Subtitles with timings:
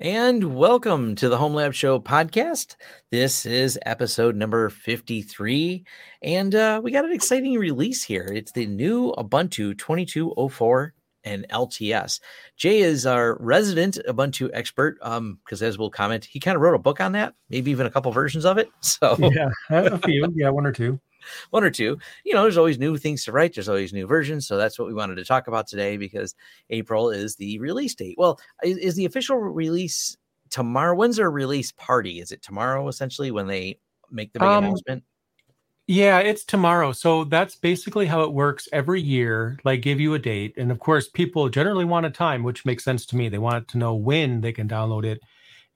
[0.00, 2.76] And welcome to the Home Lab Show podcast.
[3.10, 5.84] This is episode number 53.
[6.22, 8.26] And uh, we got an exciting release here.
[8.32, 10.94] It's the new Ubuntu 2204
[11.24, 12.20] and LTS.
[12.56, 16.74] Jay is our resident Ubuntu expert um because as we'll comment, he kind of wrote
[16.74, 18.70] a book on that, maybe even a couple versions of it.
[18.80, 20.98] So yeah, a few, yeah, one or two
[21.50, 21.98] one or two.
[22.24, 23.54] You know, there's always new things to write.
[23.54, 24.46] There's always new versions.
[24.46, 26.34] So that's what we wanted to talk about today because
[26.70, 28.16] April is the release date.
[28.18, 30.16] Well, is, is the official release
[30.50, 30.94] tomorrow?
[30.94, 32.20] When's their release party?
[32.20, 33.78] Is it tomorrow essentially when they
[34.10, 35.04] make the big um, announcement?
[35.86, 36.92] Yeah, it's tomorrow.
[36.92, 39.58] So that's basically how it works every year.
[39.64, 40.54] Like, give you a date.
[40.56, 43.28] And of course, people generally want a time, which makes sense to me.
[43.28, 45.20] They want to know when they can download it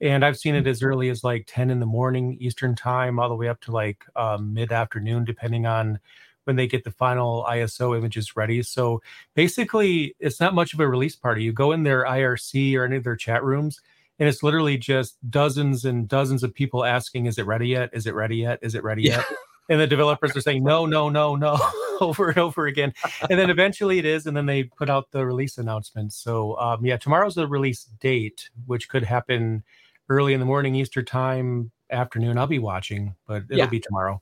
[0.01, 3.29] and I've seen it as early as like 10 in the morning Eastern time, all
[3.29, 5.99] the way up to like um, mid afternoon, depending on
[6.43, 8.61] when they get the final ISO images ready.
[8.61, 9.01] So
[9.35, 11.43] basically, it's not much of a release party.
[11.43, 13.81] You go in their IRC or any of their chat rooms,
[14.19, 17.89] and it's literally just dozens and dozens of people asking, "Is it ready yet?
[17.93, 18.59] Is it ready yet?
[18.61, 19.17] Is it ready yeah.
[19.17, 19.25] yet?"
[19.67, 21.57] And the developers are saying, "No, no, no, no,"
[21.99, 22.93] over and over again.
[23.29, 26.13] And then eventually it is, and then they put out the release announcement.
[26.13, 29.63] So um, yeah, tomorrow's the release date, which could happen
[30.09, 32.37] early in the morning Easter time, afternoon.
[32.37, 33.65] I'll be watching, but it'll yeah.
[33.67, 34.21] be tomorrow.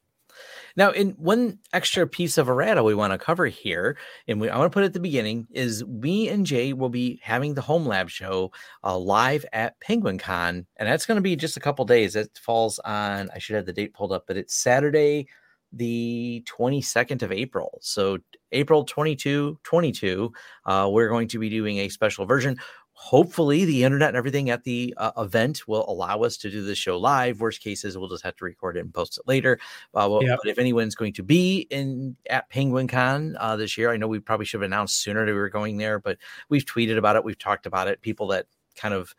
[0.75, 4.57] Now, in one extra piece of errata we want to cover here, and we, I
[4.57, 7.85] want to put at the beginning, is we and Jay will be having the Home
[7.85, 8.51] Lab show
[8.83, 12.15] uh, live at Penguicon, and that's going to be just a couple days.
[12.15, 15.27] It falls on, I should have the date pulled up, but it's Saturday,
[15.71, 17.79] the 22nd of April.
[17.81, 18.17] So
[18.51, 20.31] April 22, 22,
[20.65, 22.57] uh, we're going to be doing a special version
[22.93, 26.75] hopefully the internet and everything at the uh, event will allow us to do the
[26.75, 29.59] show live worst cases we'll just have to record it and post it later
[29.95, 30.39] uh, well, yep.
[30.43, 34.19] but if anyone's going to be in at Penguicon uh, this year i know we
[34.19, 36.17] probably should have announced sooner that we were going there but
[36.49, 39.15] we've tweeted about it we've talked about it people that kind of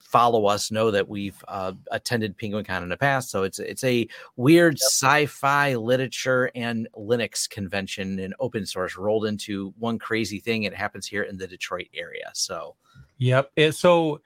[0.00, 3.30] follow us know that we've uh, attended Penguicon in the past.
[3.30, 4.06] So it's it's a
[4.36, 4.88] weird yep.
[4.88, 10.62] sci-fi literature and Linux convention and open source rolled into one crazy thing.
[10.62, 12.30] It happens here in the Detroit area.
[12.34, 12.76] So,
[13.22, 13.50] yep.
[13.56, 14.20] It, so,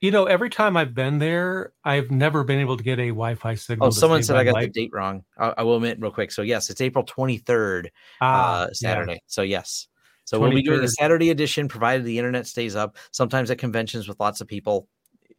[0.00, 3.54] you know, every time I've been there, I've never been able to get a Wi-Fi
[3.54, 3.88] signal.
[3.88, 5.24] Oh, someone said I got the date wrong.
[5.38, 6.32] I, I, will admit real quick.
[6.32, 7.90] So yes, it's April twenty third,
[8.20, 9.14] ah, uh, Saturday.
[9.14, 9.18] Yeah.
[9.26, 9.88] So yes.
[10.24, 10.40] So 23rd.
[10.40, 12.96] we'll be doing a Saturday edition, provided the internet stays up.
[13.10, 14.88] Sometimes at conventions with lots of people,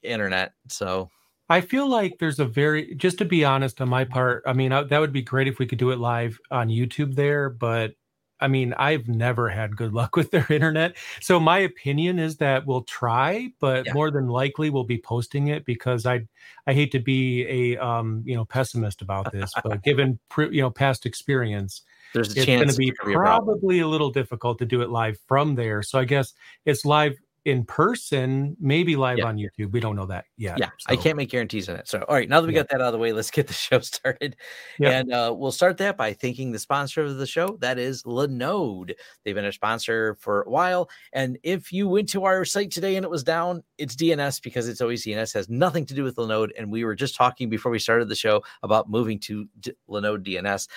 [0.03, 0.53] internet.
[0.67, 1.09] So
[1.49, 4.71] I feel like there's a very, just to be honest, on my part, I mean,
[4.71, 7.93] I, that would be great if we could do it live on YouTube there, but
[8.41, 10.97] I mean, I've never had good luck with their internet.
[11.21, 13.93] So my opinion is that we'll try, but yeah.
[13.93, 16.27] more than likely we'll be posting it because I
[16.67, 20.61] I hate to be a um, you know pessimist about this, but given pre, you
[20.61, 24.57] know past experience, there's a it's chance going to be probably a, a little difficult
[24.59, 25.81] to do it live from there.
[25.83, 26.33] So I guess
[26.65, 27.15] it's live
[27.45, 29.25] in person, maybe live yeah.
[29.25, 29.71] on YouTube.
[29.71, 30.59] We don't know that yet.
[30.59, 30.93] Yeah, so.
[30.93, 31.87] I can't make guarantees on it.
[31.87, 32.59] So, all right, now that we yeah.
[32.59, 34.35] got that out of the way, let's get the show started.
[34.79, 34.91] Yeah.
[34.91, 37.57] And uh, we'll start that by thanking the sponsor of the show.
[37.61, 38.93] That is Linode.
[39.25, 40.89] They've been a sponsor for a while.
[41.13, 44.67] And if you went to our site today and it was down, it's DNS because
[44.67, 45.23] it's always DNS.
[45.23, 46.49] It has nothing to do with Linode.
[46.57, 50.23] And we were just talking before we started the show about moving to D- Linode
[50.25, 50.67] DNS.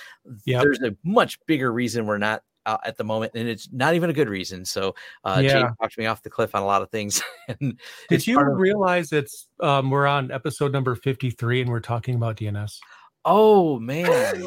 [0.47, 0.63] Yep.
[0.63, 4.11] There's a much bigger reason we're not uh, at the moment, and it's not even
[4.11, 4.65] a good reason.
[4.65, 4.95] So,
[5.25, 5.61] uh, yeah.
[5.61, 7.23] Jake talked me off the cliff on a lot of things.
[7.61, 11.81] and did you of- realize it's um, we're on episode number fifty three, and we're
[11.81, 12.79] talking about DNS?
[13.27, 14.47] Oh man,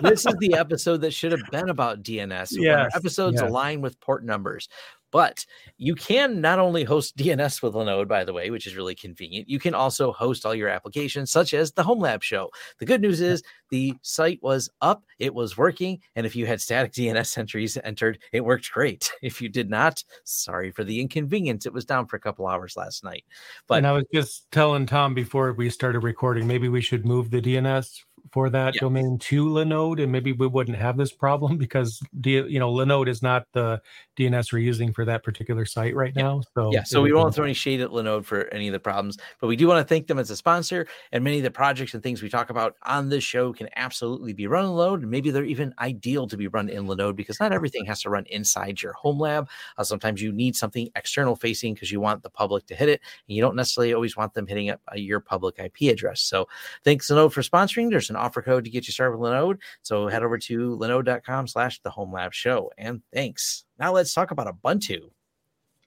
[0.00, 2.48] this is the episode that should have been about DNS.
[2.52, 3.48] Yeah, episodes yes.
[3.48, 4.68] align with port numbers.
[5.10, 5.44] But
[5.76, 9.48] you can not only host DNS with Linode, by the way, which is really convenient,
[9.48, 12.50] you can also host all your applications, such as the Home Lab show.
[12.78, 16.00] The good news is the site was up, it was working.
[16.16, 19.10] And if you had static DNS entries entered, it worked great.
[19.28, 21.66] If you did not, sorry for the inconvenience.
[21.66, 23.24] It was down for a couple hours last night.
[23.66, 27.30] But and I was just telling Tom before we started recording, maybe we should move
[27.30, 28.80] the DNS for that yeah.
[28.80, 33.22] domain to Linode, and maybe we wouldn't have this problem because you know Linode is
[33.22, 33.80] not the
[34.18, 36.22] DNS we're using for that particular site right yeah.
[36.22, 36.42] now.
[36.54, 39.18] So yeah, so we won't throw any shade at Linode for any of the problems,
[39.40, 40.86] but we do want to thank them as a sponsor.
[41.12, 44.32] And many of the projects and things we talk about on this show can absolutely
[44.32, 47.40] be run in Linode, and maybe they're even ideal to be run in Linode because
[47.40, 49.48] not everything has to run inside your home lab.
[49.76, 53.00] Uh, sometimes you need something external facing because you want the public to hit it,
[53.28, 56.20] and you don't necessarily always want them hitting up uh, your public IP address.
[56.20, 56.48] So
[56.84, 57.90] thanks Linode for sponsoring.
[57.90, 59.58] There's an offer code to get you started with Linode.
[59.82, 62.70] So head over to linode.com slash the home lab show.
[62.76, 63.67] And thanks.
[63.78, 65.10] Now let's talk about Ubuntu.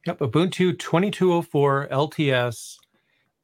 [0.05, 2.77] Yep, Ubuntu 2204 LTS.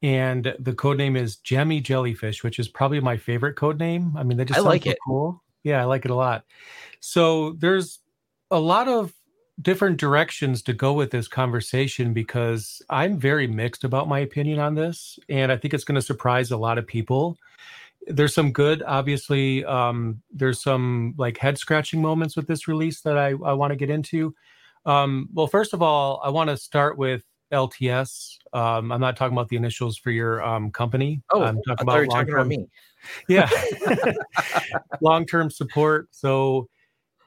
[0.02, 4.16] And the code name is Jammy Jellyfish, which is probably my favorite code name.
[4.16, 4.98] I mean, they just I like it.
[5.04, 5.42] cool.
[5.64, 6.44] Yeah, I like it a lot.
[7.00, 7.98] So there's
[8.50, 9.12] a lot of
[9.60, 14.76] different directions to go with this conversation because I'm very mixed about my opinion on
[14.76, 17.36] this, and I think it's going to surprise a lot of people.
[18.08, 19.64] There's some good, obviously.
[19.64, 23.76] Um, there's some like head scratching moments with this release that I, I want to
[23.76, 24.34] get into.
[24.86, 27.22] Um, well, first of all, I want to start with
[27.52, 28.38] LTS.
[28.52, 31.22] Um, I'm not talking about the initials for your um, company.
[31.32, 32.66] Oh, I'm talking about, talking about me.
[33.28, 33.48] Yeah,
[35.00, 36.08] long term support.
[36.10, 36.68] So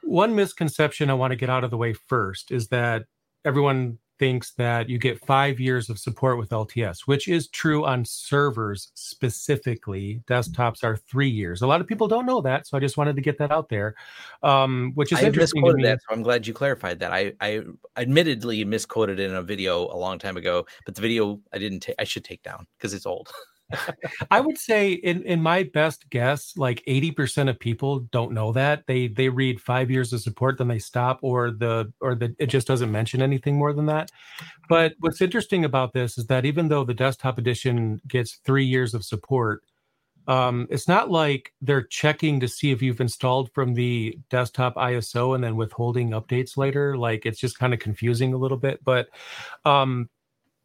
[0.03, 3.05] one misconception I want to get out of the way first is that
[3.45, 8.05] everyone thinks that you get five years of support with LTS, which is true on
[8.05, 10.21] servers specifically.
[10.27, 11.63] Desktops are three years.
[11.63, 13.67] A lot of people don't know that, so I just wanted to get that out
[13.69, 13.95] there.
[14.43, 15.63] Um, which is I interesting.
[15.63, 17.11] Misquoted that, so I'm glad you clarified that.
[17.11, 17.61] I, I
[17.97, 21.79] admittedly misquoted in a video a long time ago, but the video I didn't.
[21.79, 21.95] take.
[21.97, 23.31] I should take down because it's old.
[24.31, 28.85] I would say in in my best guess, like 80% of people don't know that.
[28.87, 32.47] They they read five years of support, then they stop, or the or the it
[32.47, 34.11] just doesn't mention anything more than that.
[34.69, 38.93] But what's interesting about this is that even though the desktop edition gets three years
[38.93, 39.63] of support,
[40.27, 45.35] um, it's not like they're checking to see if you've installed from the desktop ISO
[45.35, 46.95] and then withholding updates later.
[46.95, 48.83] Like it's just kind of confusing a little bit.
[48.83, 49.09] But
[49.65, 50.09] um,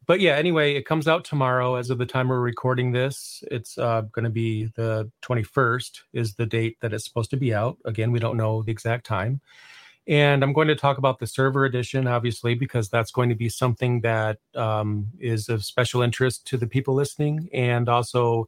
[0.07, 3.43] but yeah, anyway, it comes out tomorrow as of the time we're recording this.
[3.51, 7.53] It's uh, going to be the 21st is the date that it's supposed to be
[7.53, 7.77] out.
[7.83, 9.41] Again, we don't know the exact time.
[10.07, 13.49] And I'm going to talk about the server edition, obviously, because that's going to be
[13.49, 18.47] something that um, is of special interest to the people listening, and also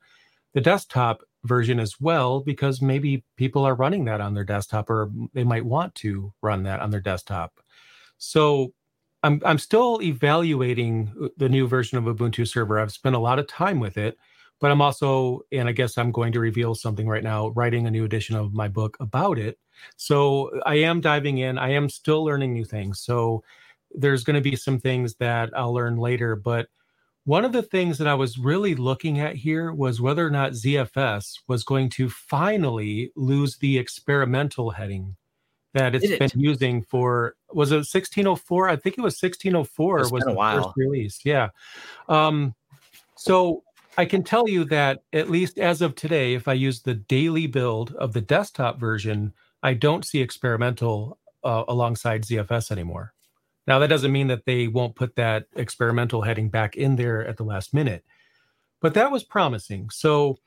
[0.54, 5.12] the desktop version as well, because maybe people are running that on their desktop or
[5.34, 7.60] they might want to run that on their desktop.
[8.18, 8.74] So
[9.24, 12.80] I'm I'm still evaluating uh, the new version of Ubuntu Server.
[12.80, 14.18] I've spent a lot of time with it,
[14.60, 17.92] but I'm also, and I guess I'm going to reveal something right now, writing a
[17.92, 19.58] new edition of my book about it.
[19.98, 21.58] So I am diving in.
[21.58, 23.00] I am still learning new things.
[23.00, 23.44] So
[23.92, 26.68] there's going to be some things that I'll learn later, but
[27.26, 30.54] one of the things that I was really looking at here was whether or not
[30.54, 35.16] ZFS was going to finally lose the experimental heading
[35.74, 36.36] that it's Did been it?
[36.36, 40.64] using for was it 1604 i think it was 1604 it's was the while.
[40.64, 41.50] first release yeah
[42.08, 42.56] um
[43.16, 43.64] so
[43.98, 47.48] i can tell you that at least as of today if i use the daily
[47.48, 49.34] build of the desktop version
[49.64, 53.14] i don't see experimental uh, alongside zfs anymore
[53.68, 57.38] now that doesn't mean that they won't put that experimental heading back in there at
[57.38, 58.04] the last minute
[58.82, 60.38] but that was promising so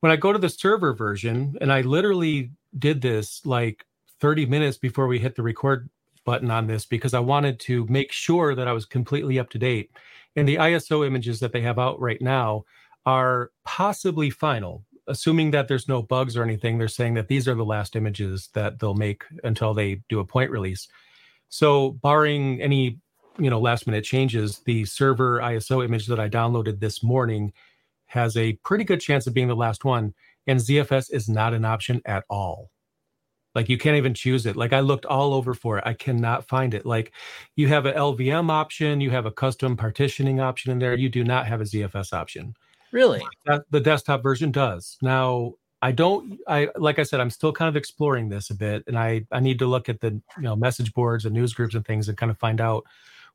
[0.00, 3.84] when i go to the server version and i literally did this like
[4.20, 5.88] 30 minutes before we hit the record
[6.24, 9.58] button on this because I wanted to make sure that I was completely up to
[9.58, 9.90] date.
[10.36, 12.64] And the ISO images that they have out right now
[13.06, 14.84] are possibly final.
[15.06, 18.50] Assuming that there's no bugs or anything, they're saying that these are the last images
[18.52, 20.86] that they'll make until they do a point release.
[21.48, 22.98] So, barring any
[23.38, 27.54] you know last minute changes, the server ISO image that I downloaded this morning
[28.04, 30.12] has a pretty good chance of being the last one.
[30.46, 32.70] And ZFS is not an option at all.
[33.58, 34.54] Like you can't even choose it.
[34.54, 35.84] Like I looked all over for it.
[35.84, 36.86] I cannot find it.
[36.86, 37.10] Like
[37.56, 40.94] you have an LVM option, you have a custom partitioning option in there.
[40.94, 42.54] You do not have a ZFS option.
[42.92, 43.20] Really?
[43.46, 44.96] That, the desktop version does.
[45.02, 48.84] Now, I don't I like I said I'm still kind of exploring this a bit
[48.86, 51.74] and I I need to look at the you know message boards and news groups
[51.74, 52.84] and things and kind of find out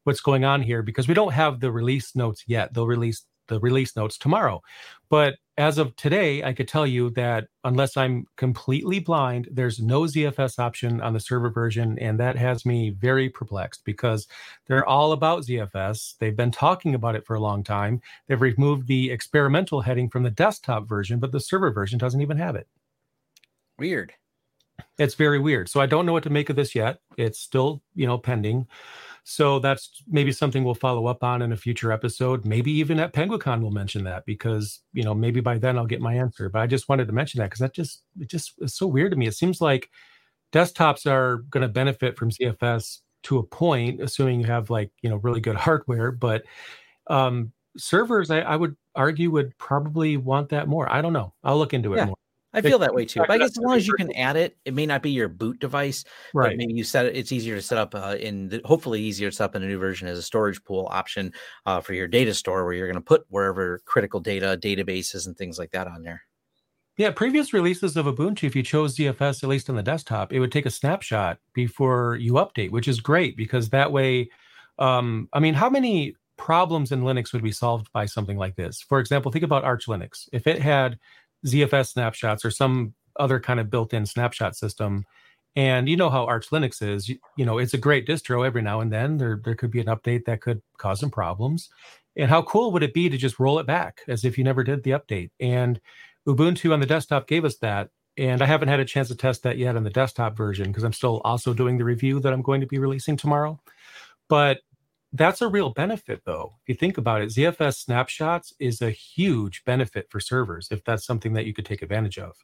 [0.06, 2.74] what's going on here because we don't have the release notes yet.
[2.74, 4.62] They'll release the release notes tomorrow.
[5.10, 10.02] But as of today, I could tell you that unless I'm completely blind, there's no
[10.02, 12.00] ZFS option on the server version.
[12.00, 14.28] And that has me very perplexed because
[14.68, 16.16] they're all about ZFS.
[16.20, 18.02] They've been talking about it for a long time.
[18.28, 22.38] They've removed the experimental heading from the desktop version, but the server version doesn't even
[22.38, 22.68] have it.
[23.78, 24.14] Weird.
[24.98, 25.70] It's very weird.
[25.70, 27.00] So I don't know what to make of this yet.
[27.16, 28.68] It's still, you know, pending.
[29.26, 32.46] So that's maybe something we'll follow up on in a future episode.
[32.46, 36.02] Maybe even at Penguicon we'll mention that because you know maybe by then I'll get
[36.02, 36.50] my answer.
[36.50, 39.12] But I just wanted to mention that because that just it just is so weird
[39.12, 39.28] to me.
[39.28, 39.90] It seems like
[40.52, 45.10] desktops are going to benefit from ZFS to a point, assuming you have like you
[45.10, 46.12] know really good hardware.
[46.12, 46.44] But
[47.08, 50.92] um, servers, I, I would argue, would probably want that more.
[50.92, 51.34] I don't know.
[51.44, 52.06] I'll look into it yeah.
[52.06, 52.16] more.
[52.54, 53.20] I feel that way too.
[53.20, 55.28] But I guess as long as you can add it, it may not be your
[55.28, 56.50] boot device, right?
[56.50, 57.16] But maybe you set it.
[57.16, 59.68] It's easier to set up uh, in the, hopefully easier to set up in a
[59.68, 61.34] new version as a storage pool option
[61.66, 65.36] uh, for your data store, where you're going to put wherever critical data, databases, and
[65.36, 66.22] things like that on there.
[66.96, 70.40] Yeah, previous releases of Ubuntu, if you chose ZFS at least on the desktop, it
[70.40, 74.30] would take a snapshot before you update, which is great because that way,
[74.78, 78.80] um, I mean, how many problems in Linux would be solved by something like this?
[78.88, 80.30] For example, think about Arch Linux.
[80.32, 81.00] If it had
[81.46, 85.06] ZFS snapshots or some other kind of built-in snapshot system,
[85.56, 87.08] And you know how Arch Linux is.
[87.08, 89.18] You, you, know, it's a great distro every now and then.
[89.18, 91.70] There, there could be an update that could cause some problems.
[92.16, 94.64] And how cool would it be to just roll it back as if you never
[94.64, 95.30] did the update?
[95.40, 95.80] And
[96.28, 97.90] Ubuntu on the desktop gave us that.
[98.18, 100.84] And I haven't had a chance to test that yet on the desktop version because
[100.84, 103.60] I'm still also doing the review that I'm going to be releasing tomorrow.
[104.30, 104.60] But
[105.14, 106.56] that's a real benefit, though.
[106.64, 111.06] If you think about it, ZFS snapshots is a huge benefit for servers if that's
[111.06, 112.36] something that you could take advantage of.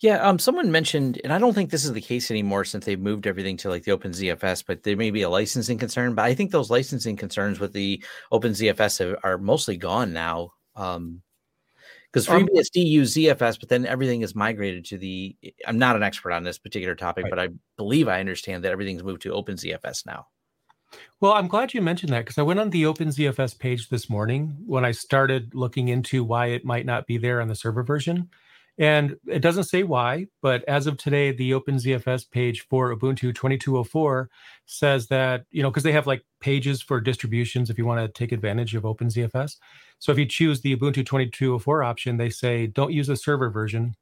[0.00, 3.00] Yeah, um, someone mentioned, and I don't think this is the case anymore since they've
[3.00, 6.14] moved everything to like the OpenZFS, but there may be a licensing concern.
[6.14, 10.52] But I think those licensing concerns with the open OpenZFS are mostly gone now.
[10.76, 11.22] Um,
[12.12, 15.36] because um, FreeBSD um, use ZFS, but then everything is migrated to the.
[15.66, 17.30] I'm not an expert on this particular topic, right.
[17.30, 20.26] but I believe I understand that everything's moved to OpenZFS now.
[21.20, 24.56] Well, I'm glad you mentioned that because I went on the OpenZFS page this morning
[24.66, 28.28] when I started looking into why it might not be there on the server version.
[28.78, 34.30] And it doesn't say why, but as of today, the OpenZFS page for Ubuntu 2204
[34.66, 38.08] says that, you know, because they have like pages for distributions if you want to
[38.16, 39.56] take advantage of OpenZFS.
[39.98, 43.96] So if you choose the Ubuntu 2204 option, they say don't use the server version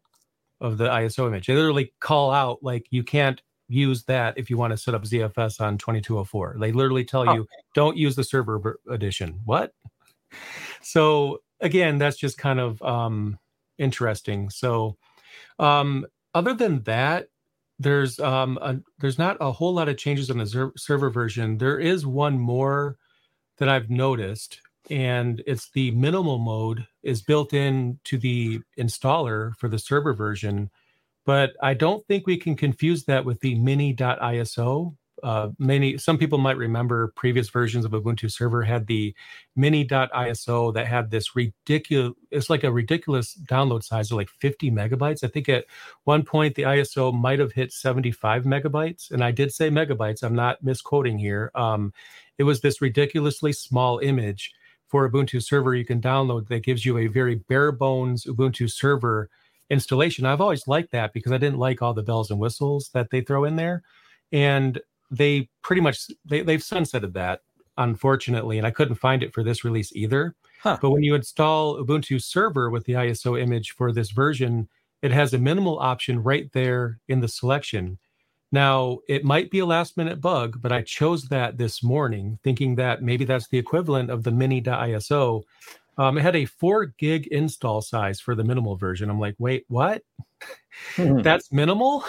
[0.60, 1.46] of the ISO image.
[1.46, 5.02] They literally call out like you can't use that if you want to set up
[5.02, 6.56] ZFS on 2204.
[6.58, 7.34] They literally tell oh.
[7.34, 9.40] you don't use the server edition.
[9.44, 9.72] What?
[10.82, 13.38] So again, that's just kind of um,
[13.78, 14.50] interesting.
[14.50, 14.96] So
[15.58, 17.28] um, other than that,
[17.78, 21.58] there's um, a, there's not a whole lot of changes on the zer- server version.
[21.58, 22.96] There is one more
[23.58, 29.68] that I've noticed, and it's the minimal mode is built in to the installer for
[29.68, 30.70] the server version
[31.26, 34.94] but I don't think we can confuse that with the mini.iso.
[35.22, 39.14] Uh, many some people might remember previous versions of Ubuntu server had the
[39.56, 45.24] mini.iso that had this ridiculous it's like a ridiculous download size of like 50 megabytes.
[45.24, 45.64] I think at
[46.04, 49.10] one point the ISO might have hit 75 megabytes.
[49.10, 51.50] And I did say megabytes, I'm not misquoting here.
[51.54, 51.92] Um,
[52.38, 54.52] it was this ridiculously small image
[54.86, 59.30] for Ubuntu server you can download that gives you a very bare bones Ubuntu server
[59.70, 60.26] installation.
[60.26, 63.20] I've always liked that because I didn't like all the bells and whistles that they
[63.20, 63.82] throw in there.
[64.32, 64.80] And
[65.10, 67.42] they pretty much they, they've sunsetted that,
[67.78, 70.34] unfortunately, and I couldn't find it for this release either.
[70.62, 70.78] Huh.
[70.80, 74.68] But when you install Ubuntu server with the ISO image for this version,
[75.02, 77.98] it has a minimal option right there in the selection.
[78.52, 82.76] Now, it might be a last minute bug, but I chose that this morning thinking
[82.76, 85.42] that maybe that's the equivalent of the mini.iso
[85.98, 89.08] um, it had a four gig install size for the minimal version.
[89.08, 90.02] I'm like, wait, what?
[90.96, 91.22] Hmm.
[91.22, 92.04] That's minimal?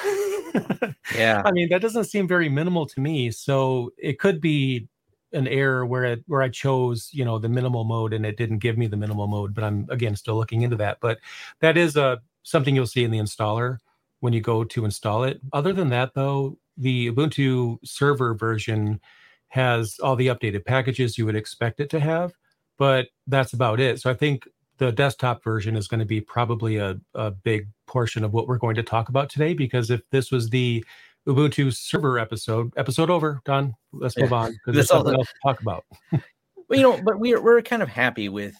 [1.15, 1.41] yeah.
[1.45, 3.31] I mean, that doesn't seem very minimal to me.
[3.31, 4.89] So it could be
[5.31, 8.59] an error where it where I chose, you know, the minimal mode and it didn't
[8.59, 9.53] give me the minimal mode.
[9.53, 10.97] But I'm again still looking into that.
[10.99, 11.19] But
[11.61, 13.77] that is a uh, something you'll see in the installer
[14.19, 15.39] when you go to install it.
[15.53, 18.99] Other than that, though, the Ubuntu server version
[19.47, 22.33] has all the updated packages you would expect it to have
[22.77, 23.99] but that's about it.
[24.01, 28.23] So I think the desktop version is going to be probably a, a big portion
[28.23, 30.85] of what we're going to talk about today because if this was the
[31.27, 33.73] Ubuntu server episode, episode over, done.
[33.91, 35.83] Let's move on because there's something else to talk about.
[36.11, 36.21] well,
[36.69, 38.55] you know, but we're we're kind of happy with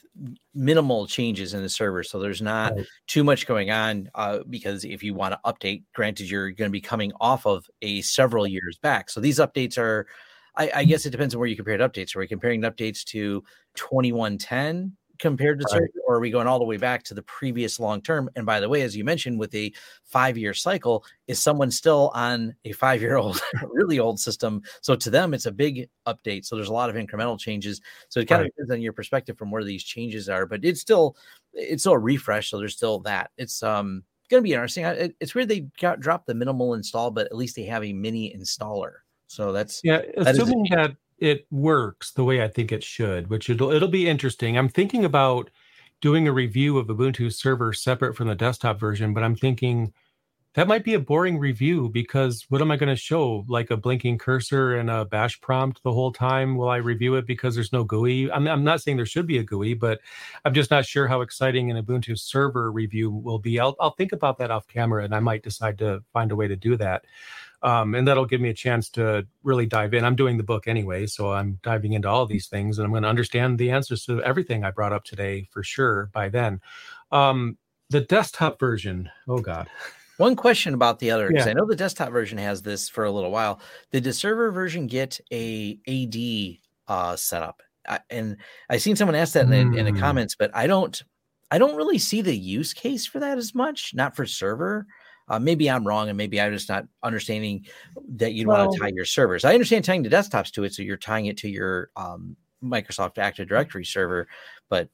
[0.53, 2.86] minimal changes in the server, so there's not right.
[3.07, 4.09] too much going on.
[4.15, 7.65] Uh, because if you want to update, granted, you're going to be coming off of
[7.81, 10.05] a several years back, so these updates are
[10.58, 12.16] I, I, guess it depends on where you compare it updates.
[12.16, 13.44] Are we comparing updates to
[13.76, 15.72] 2110 compared to right.
[15.72, 18.30] certain, or are we going all the way back to the previous long term?
[18.36, 19.72] And by the way, as you mentioned, with a
[20.04, 23.40] five year cycle, is someone still on a five year old,
[23.72, 24.62] really old system?
[24.82, 26.46] So to them, it's a big update.
[26.46, 27.82] So there's a lot of incremental changes.
[28.10, 28.48] So it kind right.
[28.48, 31.16] of depends on your perspective from where these changes are, but it's still
[31.54, 32.50] it's still a refresh.
[32.50, 33.32] So there's still that.
[33.38, 34.84] It's um going to be interesting.
[35.20, 38.36] It's weird they got dropped the minimal install, but at least they have a mini
[38.38, 38.96] installer.
[39.27, 40.01] So that's yeah.
[40.17, 44.07] Assuming that, that it works the way I think it should, which it'll it'll be
[44.07, 44.57] interesting.
[44.57, 45.50] I'm thinking about
[46.01, 49.93] doing a review of Ubuntu server separate from the desktop version, but I'm thinking
[50.57, 53.46] that might be a boring review because what am I going to show?
[53.48, 56.55] Like a blinking cursor and a bash prompt the whole time?
[56.55, 58.31] Will I review it because there's no GUI?
[58.31, 60.00] I'm, I'm not saying there should be a GUI, but
[60.46, 63.60] I'm just not sure how exciting an Ubuntu server review will be.
[63.60, 66.48] I'll, I'll think about that off camera and I might decide to find a way
[66.48, 67.05] to do that.
[67.64, 70.06] Um, and that'll give me a chance to really dive in.
[70.06, 73.04] I'm doing the book anyway, so I'm diving into all these things, and I'm going
[73.04, 76.62] to understand the answers to everything I brought up today for sure by then.
[77.12, 77.58] Um,
[77.90, 79.70] the desktop version, oh god.
[80.18, 81.52] One question about the other, because yeah.
[81.52, 83.62] I know the desktop version has this for a little while.
[83.92, 86.58] Did the server version get a AD
[86.92, 87.62] uh, setup?
[87.88, 88.38] I, and
[88.70, 89.78] I seen someone ask that in, mm.
[89.78, 90.00] in the hmm.
[90.00, 91.02] comments, but I don't,
[91.52, 93.94] I don't really see the use case for that as much.
[93.94, 94.88] Not for server.
[95.27, 97.65] Uh, maybe I'm wrong, and maybe I'm just not understanding
[98.15, 99.43] that you well, want to tie your servers.
[99.43, 103.17] I understand tying the desktops to it, so you're tying it to your um, Microsoft
[103.17, 104.27] Active Directory server.
[104.69, 104.89] But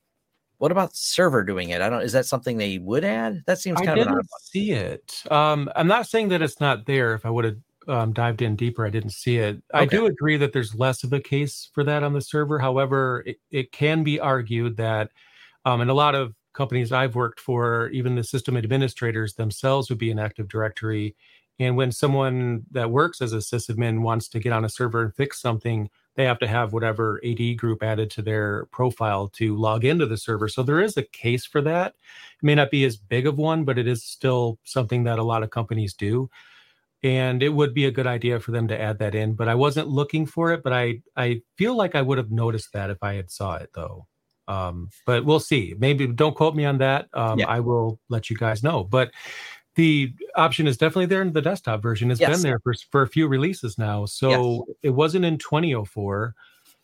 [0.58, 1.82] what about server doing it?
[1.82, 2.02] I don't.
[2.02, 3.44] Is that something they would add?
[3.46, 4.08] That seems kind I of.
[4.08, 5.24] I didn't see it.
[5.30, 7.14] Um, I'm not saying that it's not there.
[7.14, 9.62] If I would have um, dived in deeper, I didn't see it.
[9.74, 9.84] Okay.
[9.84, 12.60] I do agree that there's less of a case for that on the server.
[12.60, 15.12] However, it, it can be argued that,
[15.66, 20.00] um, and a lot of companies I've worked for, even the system administrators themselves would
[20.00, 21.16] be in Active Directory.
[21.60, 25.16] And when someone that works as a sysadmin wants to get on a server and
[25.16, 29.84] fix something, they have to have whatever AD group added to their profile to log
[29.84, 30.48] into the server.
[30.48, 31.96] So there is a case for that.
[32.42, 35.24] It may not be as big of one, but it is still something that a
[35.24, 36.30] lot of companies do
[37.04, 39.56] and it would be a good idea for them to add that in but i
[39.56, 42.98] wasn't looking for it but i i feel like i would have noticed that if
[43.04, 44.08] i had saw it though
[44.48, 45.76] um but we'll see.
[45.78, 47.08] Maybe don't quote me on that.
[47.14, 47.48] Um yeah.
[47.48, 48.84] i will let you guys know.
[48.84, 49.12] But
[49.76, 52.12] the option is definitely there in the desktop version.
[52.12, 52.30] It's yes.
[52.30, 54.06] been there for, for a few releases now.
[54.06, 54.30] So
[54.68, 54.78] yes.
[54.84, 56.36] it wasn't in 2004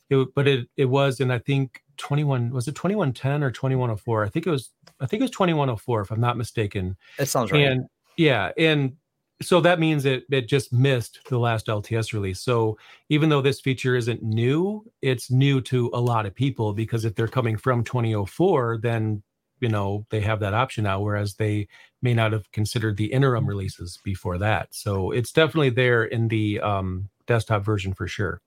[0.09, 4.29] it, but it it was in i think 21 was it 2110 or 2104 i
[4.29, 6.95] think it was i think it was 2104 if i'm not mistaken.
[7.17, 7.63] That sounds right.
[7.63, 7.85] And
[8.17, 8.95] yeah and
[9.41, 12.41] so that means it it just missed the last LTS release.
[12.41, 12.77] So
[13.09, 17.15] even though this feature isn't new, it's new to a lot of people because if
[17.15, 19.23] they're coming from 2004, then
[19.61, 21.67] you know they have that option now, whereas they
[22.01, 24.73] may not have considered the interim releases before that.
[24.73, 28.41] So it's definitely there in the um, desktop version for sure.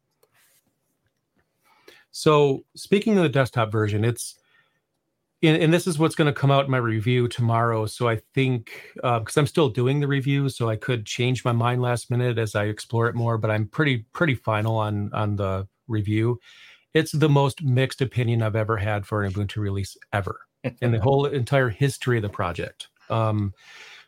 [2.10, 4.38] So speaking of the desktop version, it's
[5.42, 7.86] and, and this is what's going to come out in my review tomorrow.
[7.86, 11.52] So I think because uh, I'm still doing the review, so I could change my
[11.52, 13.38] mind last minute as I explore it more.
[13.38, 16.40] But I'm pretty pretty final on on the review.
[16.94, 20.40] It's the most mixed opinion I've ever had for an Ubuntu release ever
[20.80, 22.88] in the whole entire history of the project.
[23.10, 23.54] Um,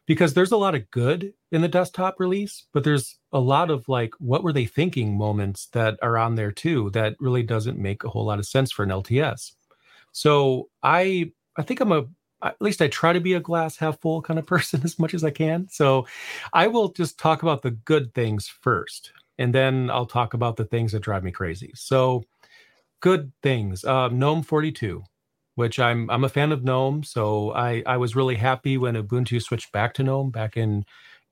[0.07, 3.89] because there's a lot of good in the desktop release, but there's a lot of
[3.89, 8.05] like, what were they thinking moments that are on there too that really doesn't make
[8.05, 9.53] a whole lot of sense for an LTS.
[10.15, 12.05] So I I think I'm a
[12.43, 15.13] at least I try to be a glass half full kind of person as much
[15.15, 15.69] as I can.
[15.71, 16.07] So
[16.55, 20.65] I will just talk about the good things first, and then I'll talk about the
[20.65, 21.73] things that drive me crazy.
[21.75, 22.25] So
[23.01, 23.85] good things.
[23.85, 25.03] Uh, GNOME 42,
[25.57, 29.43] which I'm I'm a fan of GNOME, so I I was really happy when Ubuntu
[29.43, 30.85] switched back to GNOME back in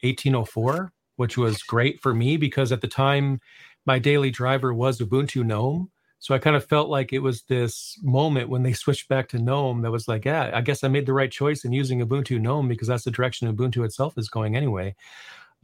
[0.03, 3.41] 1804, which was great for me because at the time
[3.87, 5.91] my daily driver was Ubuntu GNOME.
[6.23, 9.41] So I kind of felt like it was this moment when they switched back to
[9.41, 12.41] GNOME that was like, yeah, I guess I made the right choice in using Ubuntu
[12.41, 14.95] GNOME because that's the direction Ubuntu itself is going anyway.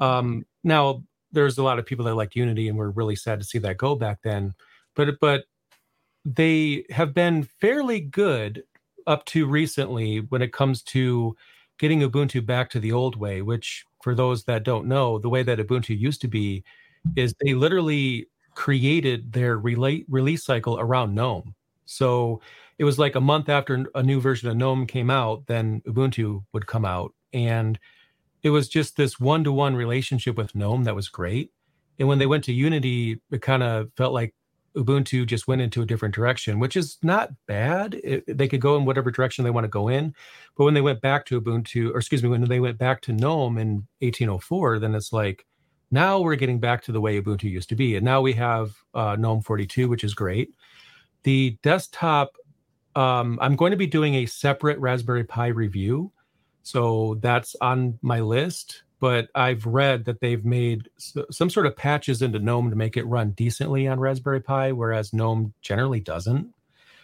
[0.01, 3.47] Um, now, there's a lot of people that liked Unity and were really sad to
[3.47, 4.53] see that go back then,
[4.97, 5.45] but but
[6.25, 8.65] they have been fairly good
[9.07, 11.37] up to recently when it comes to
[11.79, 13.43] getting Ubuntu back to the old way.
[13.43, 16.65] Which, for those that don't know, the way that Ubuntu used to be
[17.15, 18.27] is they literally
[18.59, 21.55] created their relate, release cycle around GNOME.
[21.87, 22.41] So
[22.77, 26.43] it was like a month after a new version of GNOME came out, then Ubuntu
[26.53, 27.15] would come out.
[27.33, 27.79] And
[28.43, 31.53] it was just this one to one relationship with GNOME that was great.
[32.01, 34.35] And when they went to Unity, it kind of felt like
[34.77, 37.95] Ubuntu just went into a different direction, which is not bad.
[38.03, 40.13] It, they could go in whatever direction they want to go in.
[40.57, 43.13] But when they went back to Ubuntu, or excuse me, when they went back to
[43.13, 43.69] GNOME in
[44.01, 45.47] 1804, then it's like,
[45.91, 47.97] now we're getting back to the way Ubuntu used to be.
[47.97, 50.55] And now we have uh, GNOME 42, which is great.
[51.23, 52.37] The desktop,
[52.95, 56.13] um, I'm going to be doing a separate Raspberry Pi review.
[56.63, 58.83] So that's on my list.
[59.01, 60.89] But I've read that they've made
[61.31, 65.13] some sort of patches into GNOME to make it run decently on Raspberry Pi, whereas
[65.13, 66.53] GNOME generally doesn't.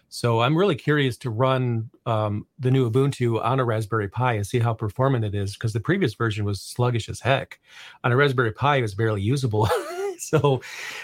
[0.08, 4.46] So I'm really curious to run um, the new Ubuntu on a Raspberry Pi and
[4.46, 7.58] see how performant it is because the previous version was sluggish as heck.
[8.04, 9.68] On a Raspberry Pi, it was barely usable.
[10.18, 10.60] so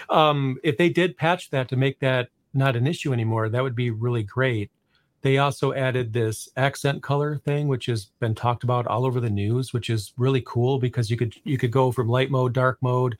[0.09, 3.75] um, if they did patch that to make that not an issue anymore, that would
[3.75, 4.71] be really great.
[5.21, 9.29] They also added this accent color thing, which has been talked about all over the
[9.29, 12.79] news, which is really cool because you could you could go from light mode, dark
[12.81, 13.17] mode,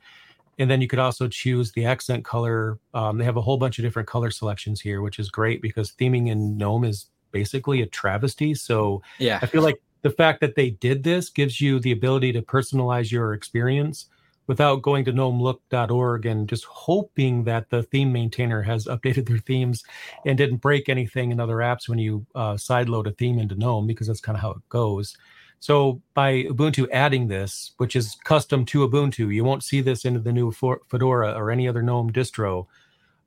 [0.62, 2.78] and then you could also choose the accent color.
[2.94, 5.92] Um, they have a whole bunch of different color selections here, which is great because
[5.94, 8.54] theming in GNOME is basically a travesty.
[8.54, 12.32] So yeah, I feel like the fact that they did this gives you the ability
[12.34, 14.06] to personalize your experience
[14.46, 19.84] without going to gnomelook.org and just hoping that the theme maintainer has updated their themes
[20.28, 23.88] and didn't break anything in other apps when you uh, sideload a theme into GNOME
[23.88, 25.18] because that's kind of how it goes.
[25.62, 30.20] So by Ubuntu adding this, which is custom to Ubuntu, you won't see this into
[30.20, 32.66] the new Fedora or any other GNOME distro.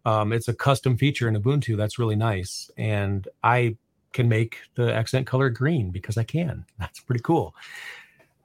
[0.04, 3.76] Um, it's a custom feature in Ubuntu that's really nice, and I
[4.12, 6.64] can make the accent color green because I can.
[6.78, 7.54] That's pretty cool.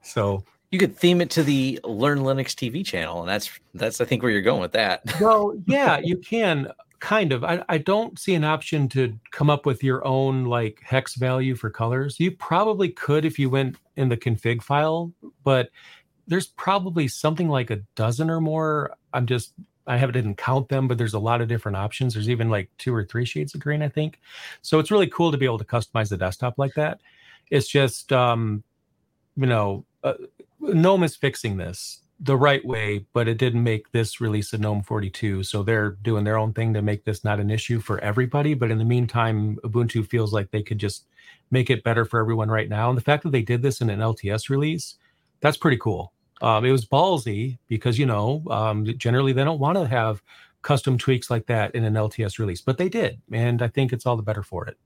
[0.02, 4.04] So You could theme it to the Learn Linux TV channel, and that's that's I
[4.04, 5.02] think where you're going with that.
[5.20, 7.42] well, yeah, you can kind of.
[7.42, 11.54] I, I don't see an option to come up with your own like hex value
[11.54, 12.20] for colors.
[12.20, 15.70] You probably could if you went in the config file, but
[16.26, 18.94] there's probably something like a dozen or more.
[19.12, 19.54] I'm just
[19.86, 22.14] I haven't didn't count them, but there's a lot of different options.
[22.14, 24.20] There's even like two or three shades of green, I think.
[24.62, 27.00] So it's really cool to be able to customize the desktop like that.
[27.50, 28.62] It's just um,
[29.36, 30.14] you know, uh,
[30.60, 34.82] GNOME is fixing this the right way, but it didn't make this release a GNOME
[34.82, 35.42] 42.
[35.42, 38.52] So they're doing their own thing to make this not an issue for everybody.
[38.52, 41.06] But in the meantime, Ubuntu feels like they could just
[41.50, 42.90] make it better for everyone right now.
[42.90, 44.96] And the fact that they did this in an LTS release,
[45.40, 46.12] that's pretty cool.
[46.42, 50.22] Um, it was ballsy because, you know, um, generally they don't want to have
[50.62, 53.20] custom tweaks like that in an LTS release, but they did.
[53.32, 54.76] And I think it's all the better for it.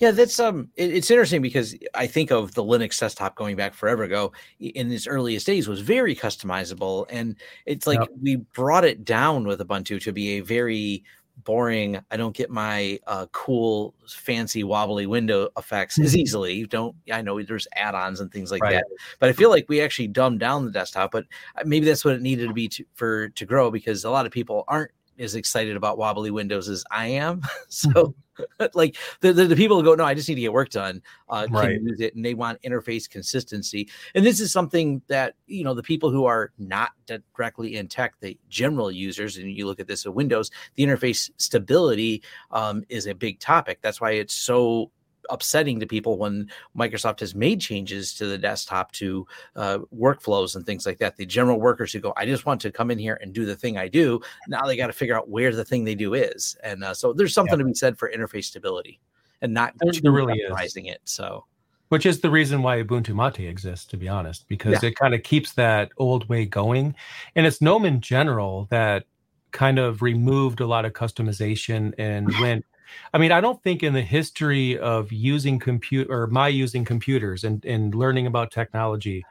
[0.00, 3.74] Yeah, that's um, it, it's interesting because I think of the Linux desktop going back
[3.74, 4.32] forever ago.
[4.58, 8.08] In its earliest days, was very customizable, and it's like yep.
[8.20, 11.04] we brought it down with Ubuntu to be a very
[11.44, 12.00] boring.
[12.10, 16.20] I don't get my uh, cool, fancy, wobbly window effects as mm-hmm.
[16.20, 16.54] easily.
[16.54, 16.96] You don't.
[17.12, 18.74] I know there's add-ons and things like right.
[18.74, 18.84] that,
[19.20, 21.12] but I feel like we actually dumbed down the desktop.
[21.12, 21.24] But
[21.56, 24.26] uh, maybe that's what it needed to be to, for to grow because a lot
[24.26, 27.42] of people aren't as excited about wobbly windows as I am.
[27.68, 28.64] so mm-hmm.
[28.74, 31.02] like the, the, the, people who go, no, I just need to get work done,
[31.28, 31.80] uh, can right.
[31.80, 33.88] use it and they want interface consistency.
[34.14, 38.14] And this is something that, you know, the people who are not directly in tech,
[38.20, 43.06] the general users, and you look at this at Windows, the interface stability um, is
[43.06, 43.78] a big topic.
[43.82, 44.90] That's why it's so
[45.30, 50.64] upsetting to people when Microsoft has made changes to the desktop to uh, workflows and
[50.64, 51.16] things like that.
[51.16, 53.56] The general workers who go, I just want to come in here and do the
[53.56, 54.20] thing I do.
[54.48, 57.12] Now they got to figure out where the thing they do is, and uh, so
[57.12, 57.64] there's something yeah.
[57.64, 59.00] to be said for interface stability
[59.44, 60.76] and not there, there really is.
[60.76, 61.00] it.
[61.04, 61.44] So.
[61.90, 64.88] Which is the reason why Ubuntu Mate exists, to be honest, because yeah.
[64.88, 66.94] it kind of keeps that old way going.
[67.36, 69.04] And it's GNOME in general that
[69.52, 72.64] kind of removed a lot of customization and went
[73.12, 77.44] I mean, I don't think in the history of using compute or my using computers
[77.44, 79.24] and, and learning about technology,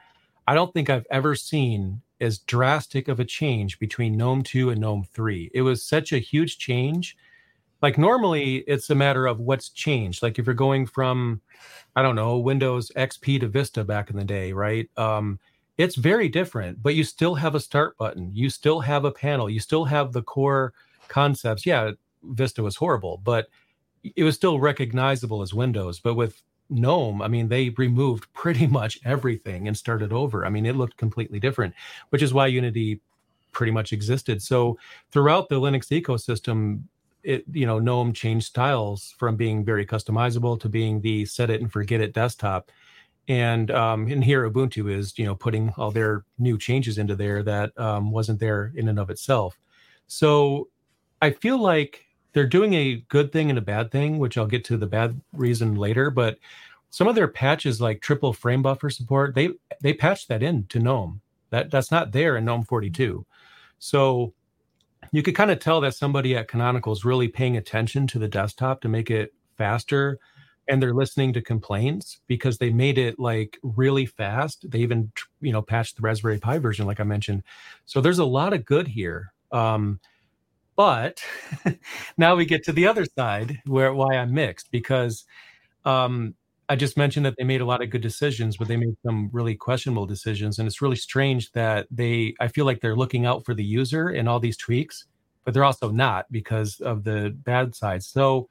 [0.48, 4.82] I don't think I've ever seen as drastic of a change between GNOME 2 and
[4.82, 5.52] GNOME 3.
[5.54, 7.18] It was such a huge change.
[7.82, 10.24] Like normally it's a matter of what's changed.
[10.24, 11.42] Like if you're going from,
[11.96, 14.90] I don't know, Windows XP to Vista back in the day, right?
[14.98, 15.40] Um,
[15.78, 18.32] it's very different, but you still have a start button.
[18.34, 19.50] You still have a panel.
[19.50, 20.74] You still have the core
[21.08, 21.66] concepts.
[21.66, 21.92] Yeah,
[22.24, 23.48] Vista was horrible, but
[24.16, 26.00] it was still recognizable as Windows.
[26.00, 30.46] But with GNOME, I mean, they removed pretty much everything and started over.
[30.46, 31.74] I mean, it looked completely different,
[32.10, 33.00] which is why Unity
[33.52, 34.42] pretty much existed.
[34.42, 34.78] So
[35.12, 36.84] throughout the Linux ecosystem,
[37.24, 41.62] it you know GNOME changed styles from being very customizable to being the set it
[41.62, 42.70] and forget it desktop.
[43.30, 47.42] And um, and here Ubuntu is you know putting all their new changes into there
[47.44, 49.58] that um, wasn't there in and of itself.
[50.08, 50.68] So
[51.22, 54.66] I feel like they're doing a good thing and a bad thing, which I'll get
[54.66, 56.10] to the bad reason later.
[56.10, 56.38] But
[56.90, 60.80] some of their patches, like triple frame buffer support, they they patched that in to
[60.80, 61.22] GNOME.
[61.50, 63.26] That that's not there in GNOME 42.
[63.80, 64.34] So
[65.12, 68.28] you could kind of tell that somebody at Canonical is really paying attention to the
[68.28, 70.20] desktop to make it faster
[70.68, 74.70] and they're listening to complaints because they made it like really fast.
[74.70, 77.44] They even you know patched the Raspberry Pi version, like I mentioned.
[77.86, 79.34] So there's a lot of good here.
[79.52, 80.00] Um,
[80.76, 81.24] but
[82.18, 85.26] now we get to the other side where why I'm mixed because
[85.86, 86.36] um,
[86.70, 89.30] I just mentioned that they made a lot of good decisions, but they made some
[89.34, 90.60] really questionable decisions.
[90.60, 94.10] And it's really strange that they, I feel like they're looking out for the user
[94.10, 95.06] in all these tweaks,
[95.44, 98.08] but they're also not because of the bad sides.
[98.08, 98.50] So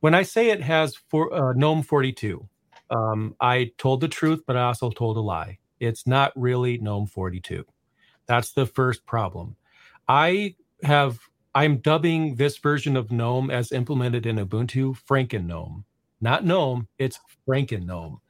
[0.00, 2.46] when I say it has for, uh, GNOME 42,
[2.90, 5.58] um, I told the truth, but I also told a lie.
[5.78, 7.64] It's not really GNOME 42.
[8.26, 9.56] That's the first problem.
[10.08, 11.18] I have
[11.54, 15.84] I'm dubbing this version of GNOME as implemented in Ubuntu Franken GNOME.
[16.20, 18.20] Not GNOME, it's Franken GNOME.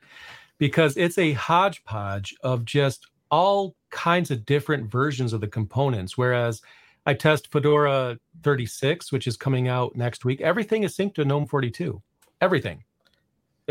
[0.59, 6.17] Because it's a hodgepodge of just all kinds of different versions of the components.
[6.17, 6.63] Whereas
[7.05, 11.47] I test Fedora 36, which is coming out next week, everything is synced to GNOME
[11.47, 12.01] 42.
[12.41, 12.85] Everything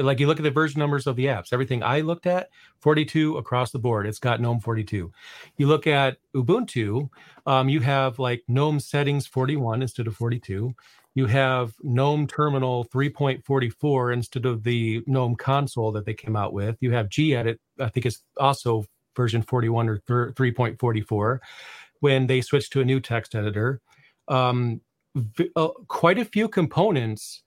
[0.03, 2.49] like you look at the version numbers of the apps everything i looked at
[2.81, 4.07] 42 across the board.
[4.07, 5.11] It's got gnome 42
[5.57, 7.09] you look at ubuntu
[7.45, 10.73] um, you have like gnome settings 41 instead of 42
[11.15, 16.77] you have gnome terminal 3.44 instead of the gnome console that they came out with.
[16.79, 18.85] You have gedit i think it's also
[19.15, 21.39] version 41 or 3.44
[21.99, 23.81] when they switched to a new text editor.
[24.29, 24.81] Um,
[25.15, 27.43] v- uh, quite a few components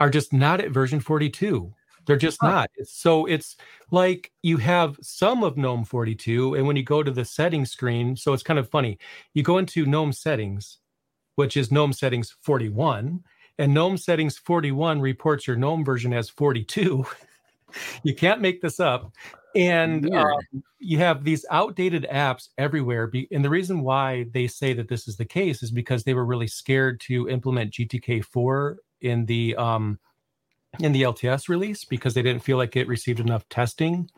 [0.00, 1.72] are just not at version 42.
[2.06, 2.70] They're just not.
[2.84, 3.56] So it's
[3.90, 8.16] like you have some of GNOME 42, and when you go to the settings screen,
[8.16, 8.98] so it's kind of funny.
[9.34, 10.78] You go into GNOME settings,
[11.36, 13.22] which is GNOME settings 41,
[13.58, 17.04] and GNOME settings 41 reports your GNOME version as 42.
[18.02, 19.12] you can't make this up.
[19.54, 20.38] And um,
[20.78, 23.10] you have these outdated apps everywhere.
[23.32, 26.24] And the reason why they say that this is the case is because they were
[26.24, 29.98] really scared to implement GTK4 in the um,
[30.78, 34.08] in the LTS release because they didn't feel like it received enough testing,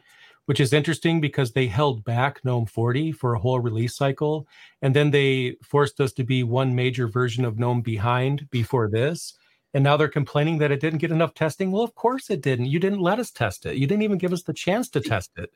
[0.47, 4.47] which is interesting because they held back GNOME 40 for a whole release cycle.
[4.83, 9.35] And then they forced us to be one major version of GNOME behind before this.
[9.75, 11.73] And now they're complaining that it didn't get enough testing.
[11.73, 12.67] Well, of course it didn't.
[12.67, 13.77] You didn't let us test it.
[13.77, 15.51] You didn't even give us the chance to test it.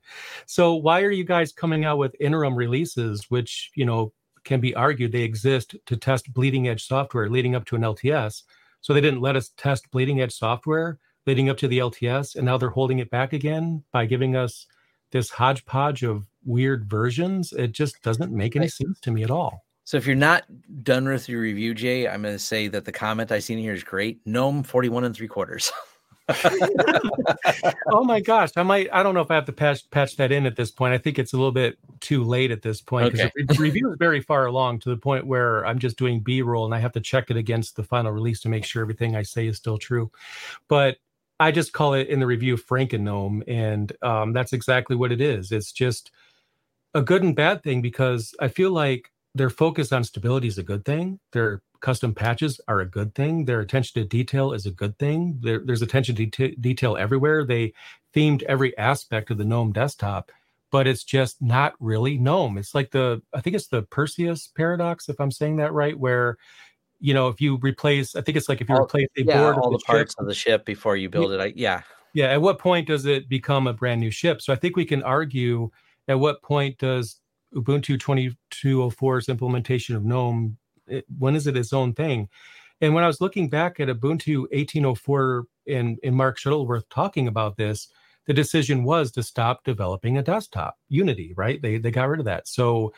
[0.47, 4.75] So why are you guys coming out with interim releases, which, you know, can be
[4.75, 8.45] argued they exist to test bleeding edge software leading up to an LTS?
[8.81, 12.45] So they didn't let us test bleeding edge software leading up to the LTS, and
[12.45, 14.67] now they're holding it back again by giving us
[15.11, 17.53] this hodgepodge of weird versions.
[17.53, 19.65] It just doesn't make any sense to me at all.
[19.85, 20.45] So if you're not
[20.83, 23.73] done with your review, Jay, I'm going to say that the comment I seen here
[23.73, 24.21] is great.
[24.27, 25.71] Gnome 41 and three quarters.
[27.93, 28.89] oh my gosh, I might.
[28.93, 30.93] I don't know if I have to patch patch that in at this point.
[30.93, 33.45] I think it's a little bit too late at this point because okay.
[33.47, 36.65] the review is very far along to the point where I'm just doing B roll
[36.65, 39.23] and I have to check it against the final release to make sure everything I
[39.23, 40.11] say is still true.
[40.69, 40.97] But
[41.39, 45.53] I just call it in the review Frankenome, and um, that's exactly what it is.
[45.53, 46.11] It's just
[46.95, 50.62] a good and bad thing because I feel like their focus on stability is a
[50.62, 51.21] good thing.
[51.33, 53.44] Their custom patches are a good thing.
[53.44, 55.38] Their attention to detail is a good thing.
[55.40, 57.44] There, there's attention to t- detail everywhere.
[57.44, 57.75] They
[58.12, 60.33] themed every aspect of the GNOME desktop,
[60.72, 62.59] but it's just not really GNOME.
[62.59, 66.38] It's like the, I think it's the Perseus paradox, if I'm saying that right, where
[66.99, 69.38] you know, if you replace, I think it's like if you all, replace a yeah,
[69.38, 71.40] board all the, the parts ship, of the ship before you build yeah, it.
[71.40, 71.83] I, yeah.
[72.14, 72.27] Yeah.
[72.33, 74.42] At what point does it become a brand new ship?
[74.42, 75.70] So I think we can argue
[76.09, 77.20] at what point does
[77.55, 80.57] Ubuntu 2204's implementation of GNOME,
[80.88, 82.29] it, when is it its own thing?
[82.81, 87.57] And when I was looking back at Ubuntu 1804 and, and Mark Shuttleworth talking about
[87.57, 87.88] this,
[88.27, 91.62] the decision was to stop developing a desktop, Unity, right?
[91.62, 92.49] They they got rid of that.
[92.49, 92.92] So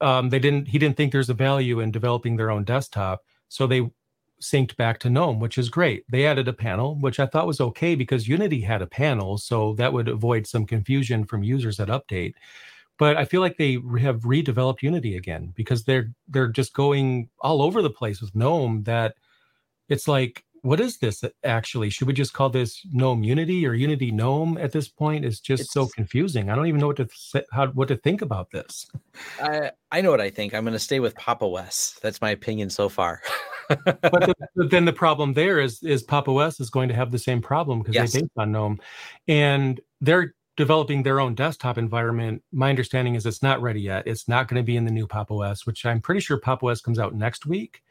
[0.00, 0.66] um, they didn't.
[0.66, 3.22] He didn't think there's a value in developing their own desktop.
[3.48, 3.90] So they
[4.40, 6.04] synced back to GNOME, which is great.
[6.10, 9.74] They added a panel, which I thought was okay because Unity had a panel, so
[9.74, 12.34] that would avoid some confusion from users at update
[12.98, 17.62] but I feel like they have redeveloped Unity again because they're they're just going all
[17.62, 18.84] over the place with GNOME.
[18.84, 19.14] That
[19.88, 21.90] it's like, what is this actually?
[21.90, 25.24] Should we just call this GNOME Unity or Unity GNOME at this point?
[25.24, 26.50] It's just it's, so confusing.
[26.50, 28.86] I don't even know what to th- how what to think about this.
[29.40, 30.54] I I know what I think.
[30.54, 31.42] I'm going to stay with Pop!
[31.42, 31.98] OS.
[32.02, 33.22] That's my opinion so far.
[33.68, 36.28] but, the, but, then the problem there is is Pop!
[36.28, 38.12] OS is going to have the same problem because yes.
[38.12, 38.80] they based on GNOME,
[39.26, 42.42] and they're developing their own desktop environment.
[42.52, 44.06] My understanding is it's not ready yet.
[44.06, 45.30] It's not going to be in the new Pop!
[45.30, 46.62] OS, which I'm pretty sure Pop!
[46.62, 47.82] OS comes out next week.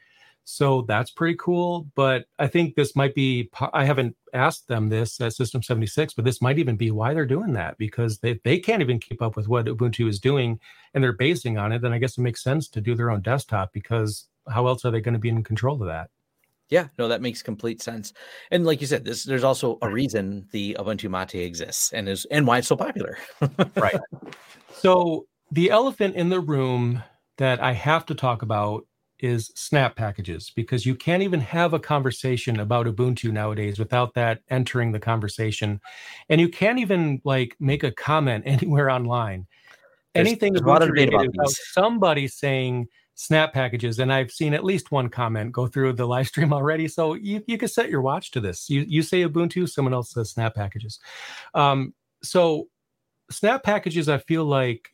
[0.44, 1.88] So that's pretty cool.
[1.94, 6.24] But I think this might be, I haven't asked them this at System 76, but
[6.24, 9.36] this might even be why they're doing that because they, they can't even keep up
[9.36, 10.58] with what Ubuntu is doing
[10.94, 11.80] and they're basing on it.
[11.80, 14.90] Then I guess it makes sense to do their own desktop because how else are
[14.90, 16.10] they going to be in control of that?
[16.72, 18.14] Yeah, no, that makes complete sense.
[18.50, 22.24] And like you said, this there's also a reason the Ubuntu Mate exists and is
[22.30, 23.18] and why it's so popular.
[23.76, 24.00] right.
[24.74, 27.02] So the elephant in the room
[27.36, 28.84] that I have to talk about
[29.20, 34.40] is snap packages because you can't even have a conversation about Ubuntu nowadays without that
[34.48, 35.78] entering the conversation.
[36.30, 39.46] And you can't even like make a comment anywhere online.
[40.14, 42.88] There's, Anything there's about, about somebody saying
[43.22, 46.88] snap packages and i've seen at least one comment go through the live stream already.
[46.88, 48.68] So you, you can set your watch to this.
[48.68, 50.98] You, you say ubuntu someone else says snap packages.
[51.54, 52.68] Um, so
[53.30, 54.90] snap packages i feel like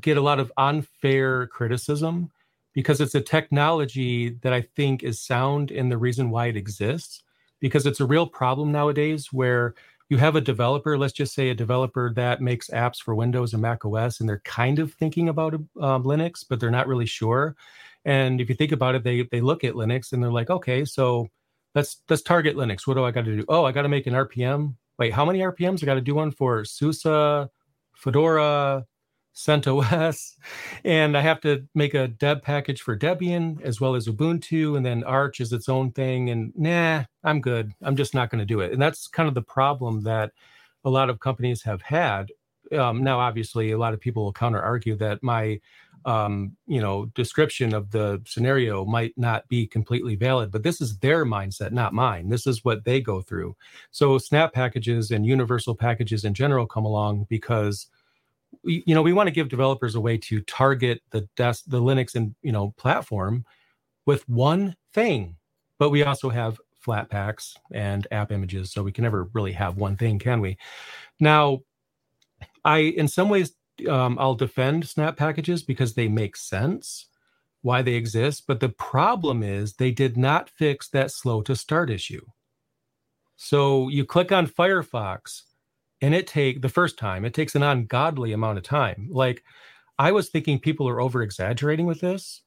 [0.00, 2.30] get a lot of unfair criticism
[2.74, 7.22] because it's a technology that i think is sound in the reason why it exists
[7.60, 9.74] because it's a real problem nowadays where
[10.08, 13.62] you have a developer, let's just say a developer that makes apps for Windows and
[13.62, 17.56] Mac OS, and they're kind of thinking about um, Linux, but they're not really sure.
[18.04, 20.84] And if you think about it, they they look at Linux and they're like, okay,
[20.84, 21.28] so
[21.74, 22.86] let's let's target Linux.
[22.86, 23.44] What do I got to do?
[23.48, 24.76] Oh, I got to make an RPM.
[24.98, 25.82] Wait, how many RPMs?
[25.82, 27.48] I got to do one for SUSE,
[27.94, 28.86] Fedora,
[29.38, 30.34] CentOS,
[30.84, 34.84] and I have to make a deb package for Debian as well as Ubuntu, and
[34.84, 36.30] then Arch is its own thing.
[36.30, 37.72] And nah, I'm good.
[37.82, 38.72] I'm just not going to do it.
[38.72, 40.32] And that's kind of the problem that
[40.84, 42.32] a lot of companies have had.
[42.72, 45.60] Um, now, obviously, a lot of people will counter argue that my
[46.04, 50.96] um, you know description of the scenario might not be completely valid but this is
[50.98, 53.56] their mindset not mine this is what they go through
[53.90, 57.88] so snap packages and universal packages in general come along because
[58.64, 62.14] you know we want to give developers a way to target the desk the linux
[62.14, 63.44] and you know platform
[64.06, 65.36] with one thing
[65.78, 70.18] but we also have Flatpaks and AppImages so we can never really have one thing
[70.18, 70.56] can we?
[71.20, 71.60] Now
[72.64, 73.52] i in some ways
[73.88, 77.06] um, i'll defend snap packages because they make sense
[77.62, 81.90] why they exist but the problem is they did not fix that slow to start
[81.90, 82.24] issue.
[83.36, 85.42] So you click on firefox
[86.00, 89.08] and it take the first time it takes an ungodly amount of time.
[89.10, 89.44] Like
[89.98, 92.42] i was thinking people are over exaggerating with this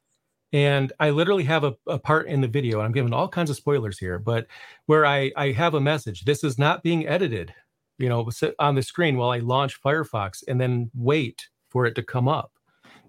[0.53, 3.49] and i literally have a, a, part in the video and i'm giving all kinds
[3.49, 4.47] of spoilers here but
[4.85, 7.53] where i i have a message this is not being edited
[7.97, 12.03] you know on the screen while i launch firefox and then wait for it to
[12.03, 12.51] come up.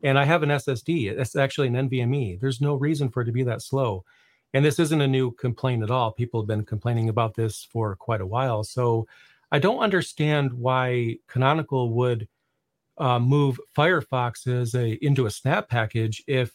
[0.05, 3.33] And i have an ssd it's actually an nvme there's no reason for it to
[3.33, 4.05] be that slow.
[4.55, 6.13] And this isn't a new complaint at all.
[6.13, 8.63] People have been complaining about this for quite a while.
[8.63, 9.07] So
[9.53, 12.27] I don't understand why Canonical would
[12.99, 16.53] uh, move Firefox as a into a snap package if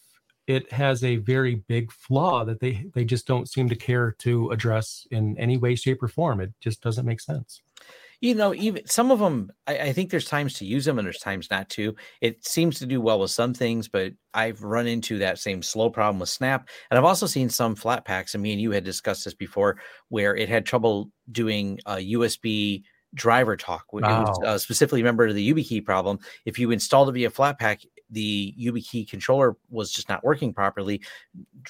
[0.47, 4.49] it has a very big flaw that they they just don't seem to care to
[4.49, 6.41] address in any way, shape, or form.
[6.41, 7.61] It just doesn't make sense
[8.19, 11.05] you know, even some of them, I, I, think there's times to use them and
[11.05, 11.95] there's times not to.
[12.19, 15.89] It seems to do well with some things, but I've run into that same slow
[15.89, 16.67] problem with Snap.
[16.89, 19.77] And I've also seen some Flatpaks, and me and you had discussed this before,
[20.09, 22.83] where it had trouble doing a USB
[23.17, 23.91] driver talk.
[23.91, 24.25] Wow.
[24.25, 26.19] Was, uh, specifically, remember the YubiKey problem.
[26.45, 31.01] If you installed it via Flatpak, the YubiKey controller was just not working properly.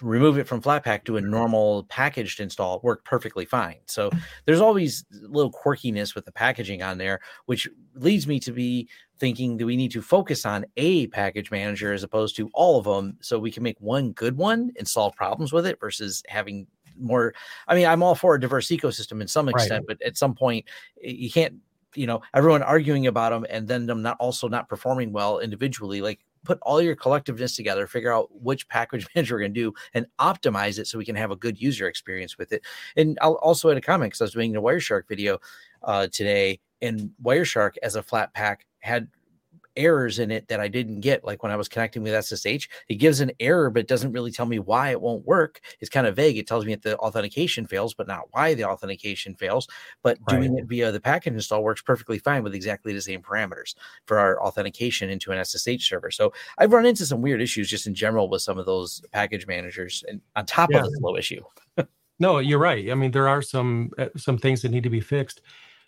[0.02, 3.78] Remove it from Flatpak to a normal packaged install worked perfectly fine.
[3.88, 4.12] So
[4.46, 8.88] there's always little quirkiness with the packaging on there, which leads me to be
[9.20, 12.86] thinking do we need to focus on a package manager as opposed to all of
[12.86, 16.68] them so we can make one good one and solve problems with it versus having
[17.00, 17.34] more
[17.68, 19.98] i mean i'm all for a diverse ecosystem in some extent right.
[20.00, 20.66] but at some point
[21.02, 21.56] you can't
[21.96, 26.02] you know everyone arguing about them and then them not also not performing well individually
[26.02, 29.74] like put all your collectiveness together figure out which package manager we're going to do
[29.94, 32.64] and optimize it so we can have a good user experience with it
[32.96, 35.40] and i'll also add a comment because i was doing the wireshark video
[35.84, 39.08] uh, today and wireshark as a Flatpak had
[39.78, 41.24] errors in it that I didn't get.
[41.24, 44.32] Like when I was connecting with SSH, it gives an error, but it doesn't really
[44.32, 45.62] tell me why it won't work.
[45.80, 46.38] It's kind of vague.
[46.38, 49.68] It tells me that the authentication fails, but not why the authentication fails.
[50.02, 50.42] But right.
[50.42, 54.20] doing it via the package install works perfectly fine with exactly the same parameters for
[54.20, 56.12] our authentication into an SSH server.
[56.12, 59.48] So I've run into some weird issues just in general with some of those package
[59.48, 60.80] managers, and on top yeah.
[60.80, 61.44] of the slow issue.
[62.20, 62.90] no, you're right.
[62.90, 65.42] I mean, there are some uh, some things that need to be fixed.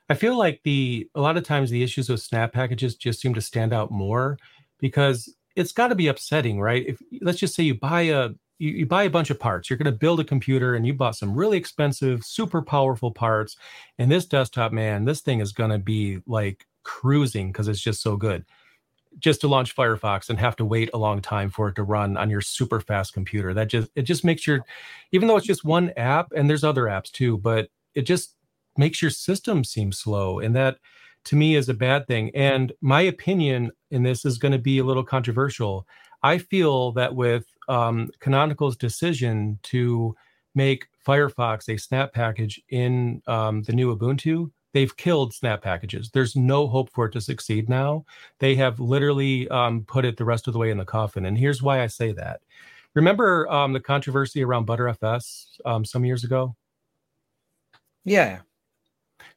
[0.10, 3.34] I feel like the a lot of times the issues with snap packages just seem
[3.36, 4.38] to stand out more
[4.80, 6.86] because it's got to be upsetting, right?
[6.88, 9.78] If let's just say you buy a you, you buy a bunch of parts, you're
[9.78, 13.56] going to build a computer and you bought some really expensive, super powerful parts,
[13.98, 18.02] and this desktop, man, this thing is going to be like cruising because it's just
[18.02, 18.46] so good.
[19.20, 22.16] Just to launch Firefox and have to wait a long time for it to run
[22.18, 23.54] on your super fast computer.
[23.54, 24.64] That just it just makes your
[25.12, 28.36] even though it's just one app and there's other apps too, but it just
[28.80, 30.40] makes your system seem slow.
[30.40, 30.78] And that
[31.26, 32.32] to me is a bad thing.
[32.34, 35.86] And my opinion in this is going to be a little controversial.
[36.24, 40.16] I feel that with um, Canonical's decision to
[40.56, 46.10] make Firefox a snap package in um, the new Ubuntu, they've killed snap packages.
[46.12, 48.06] There's no hope for it to succeed now.
[48.40, 51.26] They have literally um, put it the rest of the way in the coffin.
[51.26, 52.42] And here's why I say that.
[52.96, 56.56] Remember um, the controversy around Btrfs um, some years ago?
[58.04, 58.40] Yeah.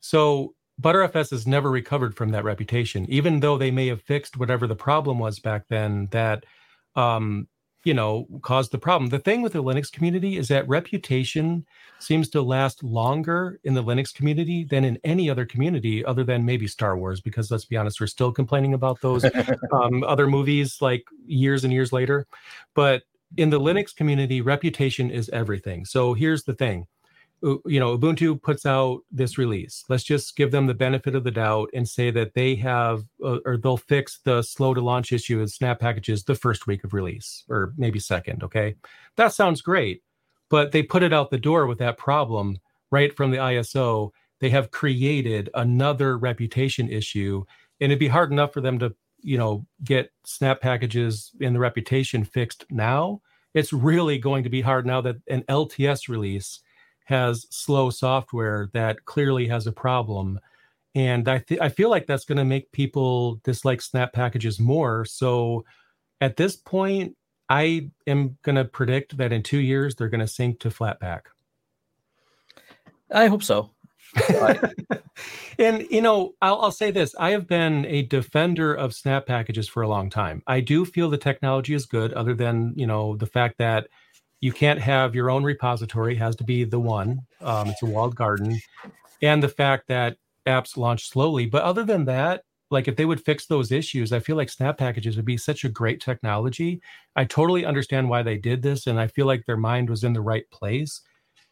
[0.01, 4.67] So Btrfs has never recovered from that reputation, even though they may have fixed whatever
[4.67, 6.45] the problem was back then that,
[6.97, 7.47] um,
[7.85, 9.11] you know, caused the problem.
[9.11, 11.67] The thing with the Linux community is that reputation
[11.99, 16.45] seems to last longer in the Linux community than in any other community, other than
[16.45, 17.21] maybe Star Wars.
[17.21, 19.25] Because let's be honest, we're still complaining about those
[19.73, 22.27] um, other movies like years and years later.
[22.75, 23.03] But
[23.37, 25.85] in the Linux community, reputation is everything.
[25.85, 26.87] So here's the thing
[27.43, 29.85] you know ubuntu puts out this release.
[29.89, 33.39] Let's just give them the benefit of the doubt and say that they have uh,
[33.45, 36.95] or they'll fix the slow to launch issue in snap packages the first week of
[36.95, 38.77] release or maybe second okay?
[39.17, 40.03] That sounds great
[40.49, 42.59] but they put it out the door with that problem
[42.91, 47.45] right from the iso they have created another reputation issue
[47.81, 51.59] and it'd be hard enough for them to you know get snap packages in the
[51.59, 53.21] reputation fixed now.
[53.55, 56.61] It's really going to be hard now that an lts release
[57.05, 60.39] has slow software that clearly has a problem
[60.95, 65.05] and i th- i feel like that's going to make people dislike snap packages more
[65.05, 65.65] so
[66.23, 67.17] at this point,
[67.49, 71.23] I am going to predict that in two years they're going to sink to Flatpak.
[73.13, 73.73] I hope so.
[75.59, 79.69] and you know, I'll, I'll, say this: I have been a defender of Snap packages
[79.69, 80.43] for a long time.
[80.47, 83.89] I do feel the technology is good, other than you know the fact that
[84.43, 87.21] you can't have your own repository; has to be the one.
[87.41, 88.61] Um, it's a walled garden,
[89.23, 91.47] and the fact that apps launch slowly.
[91.47, 94.77] But other than that, like if they would fix those issues, I feel like Snap
[94.77, 96.83] packages would be such a great technology.
[97.17, 100.13] I totally understand why they did this, and I feel like their mind was in
[100.13, 101.01] the right place.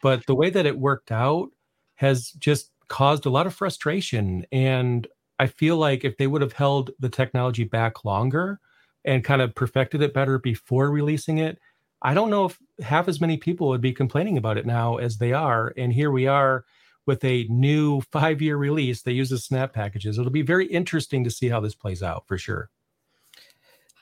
[0.03, 1.51] But the way that it worked out
[1.97, 4.45] has just caused a lot of frustration.
[4.51, 5.07] And
[5.39, 8.59] I feel like if they would have held the technology back longer
[9.05, 11.59] and kind of perfected it better before releasing it,
[12.03, 15.19] I don't know if half as many people would be complaining about it now as
[15.19, 15.73] they are.
[15.77, 16.65] And here we are
[17.07, 20.19] with a new five year release that uses snap packages.
[20.19, 22.71] It'll be very interesting to see how this plays out for sure.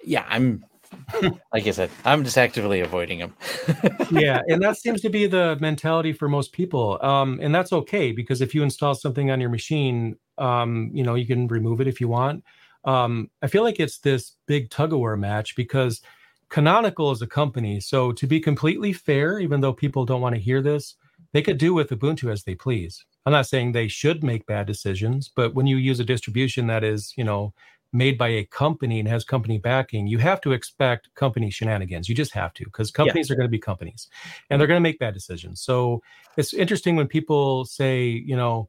[0.05, 0.64] Yeah, I'm
[1.53, 3.34] like I said, I'm just actively avoiding them.
[4.11, 6.99] yeah, and that seems to be the mentality for most people.
[7.03, 11.14] Um, and that's okay because if you install something on your machine, um, you know,
[11.14, 12.44] you can remove it if you want.
[12.84, 16.01] Um, I feel like it's this big tug of war match because
[16.51, 17.80] Canonical is a company.
[17.80, 20.96] So to be completely fair, even though people don't want to hear this,
[21.32, 23.05] they could do with Ubuntu as they please.
[23.26, 26.84] I'm not saying they should make bad decisions, but when you use a distribution that
[26.84, 27.53] is, you know,
[27.92, 32.09] made by a company and has company backing, you have to expect company shenanigans.
[32.09, 34.09] You just have to because companies are going to be companies
[34.49, 35.62] and they're going to make bad decisions.
[35.62, 36.03] So
[36.36, 38.68] it's interesting when people say, you know,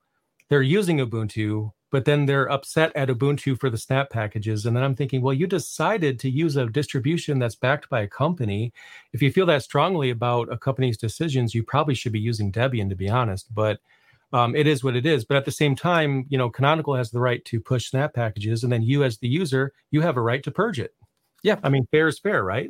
[0.49, 4.66] they're using Ubuntu, but then they're upset at Ubuntu for the snap packages.
[4.66, 8.08] And then I'm thinking, well, you decided to use a distribution that's backed by a
[8.08, 8.74] company.
[9.14, 12.90] If you feel that strongly about a company's decisions, you probably should be using Debian,
[12.90, 13.54] to be honest.
[13.54, 13.80] But
[14.34, 15.26] um, it is what it is.
[15.26, 18.64] But at the same time, you know, Canonical has the right to push snap packages,
[18.64, 20.94] and then you, as the user, you have a right to purge it.
[21.42, 22.70] Yeah, I mean, fair is fair, right?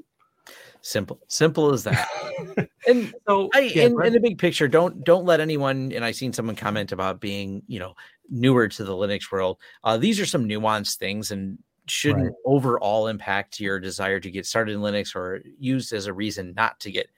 [0.82, 2.08] Simple, simple as that.
[2.88, 5.92] and so, I, yeah, in, in, the big picture, don't don't let anyone.
[5.92, 7.96] And I seen someone comment about being, you know,
[8.30, 9.58] newer to the Linux world.
[9.84, 11.58] Uh, these are some nuanced things, and
[11.88, 12.34] shouldn't right.
[12.46, 16.80] overall impact your desire to get started in Linux or used as a reason not
[16.82, 17.10] to get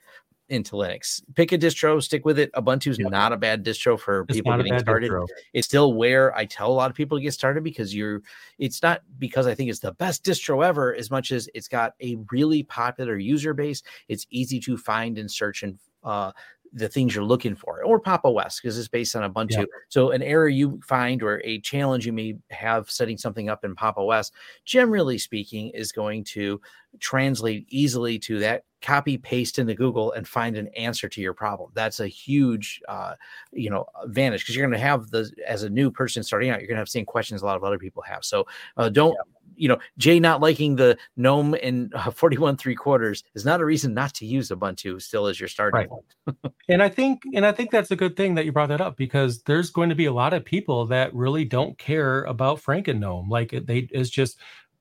[0.51, 1.24] into Linux.
[1.36, 2.51] Pick a distro, stick with it.
[2.53, 3.09] Ubuntu's yep.
[3.09, 5.09] not a bad distro for it's people getting started.
[5.09, 5.26] Distro.
[5.53, 8.22] It's still where I tell a lot of people to get started because you're
[8.59, 11.93] it's not because I think it's the best distro ever as much as it's got
[12.01, 13.82] a really popular user base.
[14.09, 16.34] It's easy to find and search and uh,
[16.74, 18.26] the things you're looking for, or Pop!
[18.26, 19.51] OS because it's based on Ubuntu.
[19.51, 19.65] Yeah.
[19.89, 23.76] So an error you find or a challenge you may have setting something up in
[23.76, 23.97] Pop!
[23.97, 24.32] OS,
[24.65, 26.61] generally speaking, is going to
[26.99, 31.69] translate easily to that copy paste into google and find an answer to your problem
[31.74, 33.13] that's a huge uh,
[33.53, 36.59] you know advantage because you're going to have the as a new person starting out
[36.59, 38.45] you're going to have the same questions a lot of other people have so
[38.78, 39.40] uh, don't yeah.
[39.62, 43.66] You know jay not liking the gnome in uh, 41 three quarters is not a
[43.66, 45.88] reason not to use ubuntu still as your starting
[46.28, 46.36] right.
[46.70, 48.97] and i think and i think that's a good thing that you brought that up
[48.97, 52.99] because there's going to be a lot of people that really don't care about franken
[52.99, 54.38] gnome like they it's just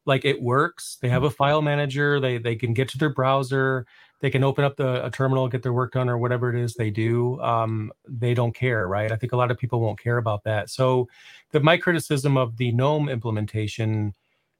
[0.06, 0.98] like it works.
[1.00, 2.20] They have a file manager.
[2.20, 3.86] They they can get to their browser.
[4.20, 6.74] They can open up the a terminal, get their work done, or whatever it is
[6.74, 7.40] they do.
[7.40, 9.10] Um, they don't care, right?
[9.10, 10.68] I think a lot of people won't care about that.
[10.68, 11.08] So,
[11.52, 14.14] the my criticism of the GNOME implementation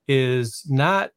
[0.09, 1.11] is not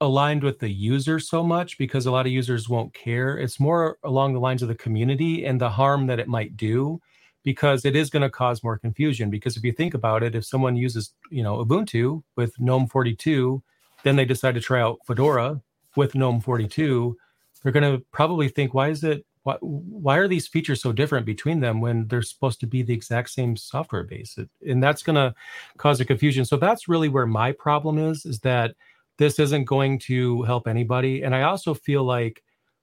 [0.00, 3.36] aligned with the user so much because a lot of users won't care.
[3.36, 7.00] It's more along the lines of the community and the harm that it might do
[7.42, 10.44] because it is going to cause more confusion because if you think about it if
[10.44, 13.62] someone uses you know ubuntu with gnome 42
[14.02, 15.60] then they decide to try out Fedora
[15.96, 17.16] with GNOME 42.
[17.62, 19.24] They're going to probably think, why is it?
[19.42, 22.92] Why, why are these features so different between them when they're supposed to be the
[22.92, 24.38] exact same software base?
[24.66, 25.34] And that's going to
[25.78, 26.44] cause a confusion.
[26.44, 28.74] So that's really where my problem is: is that
[29.18, 31.22] this isn't going to help anybody.
[31.22, 32.42] And I also feel like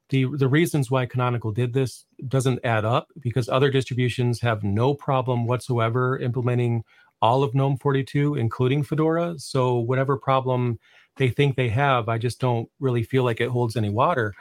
[0.10, 4.94] the the reasons why Canonical did this doesn't add up because other distributions have no
[4.94, 6.84] problem whatsoever implementing
[7.22, 9.36] all of GNOME 42, including Fedora.
[9.38, 10.80] So whatever problem
[11.18, 12.10] they think they have.
[12.10, 14.34] I just don't really feel like it holds any water.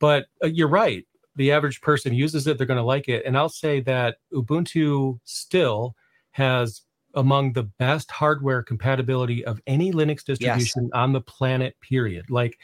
[0.00, 1.06] But uh, you're right.
[1.36, 3.24] The average person uses it, they're going to like it.
[3.26, 5.94] And I'll say that Ubuntu still
[6.32, 6.82] has
[7.14, 10.90] among the best hardware compatibility of any Linux distribution yes.
[10.92, 12.30] on the planet, period.
[12.30, 12.58] Like,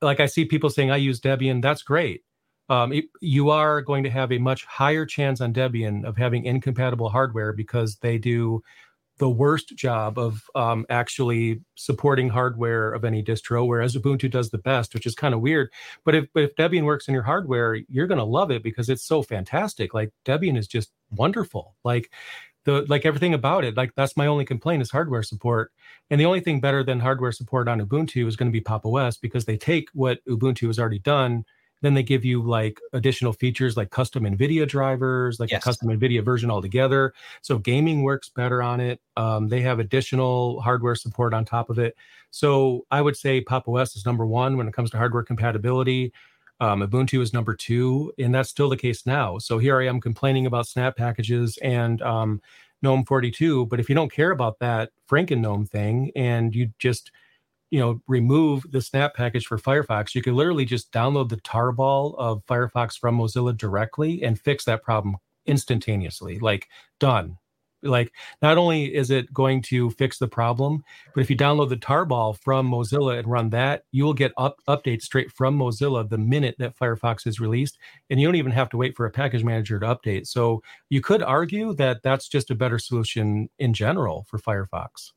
[0.00, 2.22] like I see people saying I use Debian, that's great.
[2.68, 6.44] Um, it, you are going to have a much higher chance on Debian of having
[6.44, 8.62] incompatible hardware because they do
[9.22, 14.58] the worst job of um, actually supporting hardware of any distro, whereas Ubuntu does the
[14.58, 15.72] best, which is kind of weird.
[16.04, 18.88] But if but if Debian works in your hardware, you're going to love it because
[18.88, 19.94] it's so fantastic.
[19.94, 21.76] Like Debian is just wonderful.
[21.84, 22.10] Like
[22.64, 25.70] the like everything about it, like that's my only complaint is hardware support.
[26.10, 28.84] And the only thing better than hardware support on Ubuntu is going to be Pop!
[28.84, 31.44] OS because they take what Ubuntu has already done
[31.82, 35.60] then they give you like additional features like custom NVIDIA drivers, like yes.
[35.60, 37.12] a custom NVIDIA version altogether.
[37.42, 39.00] So gaming works better on it.
[39.16, 41.96] Um, they have additional hardware support on top of it.
[42.30, 43.68] So I would say Pop!
[43.68, 46.12] OS is number one when it comes to hardware compatibility.
[46.60, 49.38] Um, Ubuntu is number two, and that's still the case now.
[49.38, 52.40] So here I am complaining about snap packages and um,
[52.82, 53.66] GNOME 42.
[53.66, 57.10] But if you don't care about that Franken GNOME thing and you just
[57.72, 62.14] you know remove the snap package for firefox you can literally just download the tarball
[62.18, 65.16] of firefox from mozilla directly and fix that problem
[65.46, 66.68] instantaneously like
[66.98, 67.38] done.
[67.84, 71.76] Like not only is it going to fix the problem but if you download the
[71.76, 76.18] tarball from mozilla and run that you will get up, updates straight from mozilla the
[76.18, 79.42] minute that firefox is released and you don't even have to wait for a package
[79.42, 80.28] manager to update.
[80.28, 85.10] So you could argue that that's just a better solution in general for firefox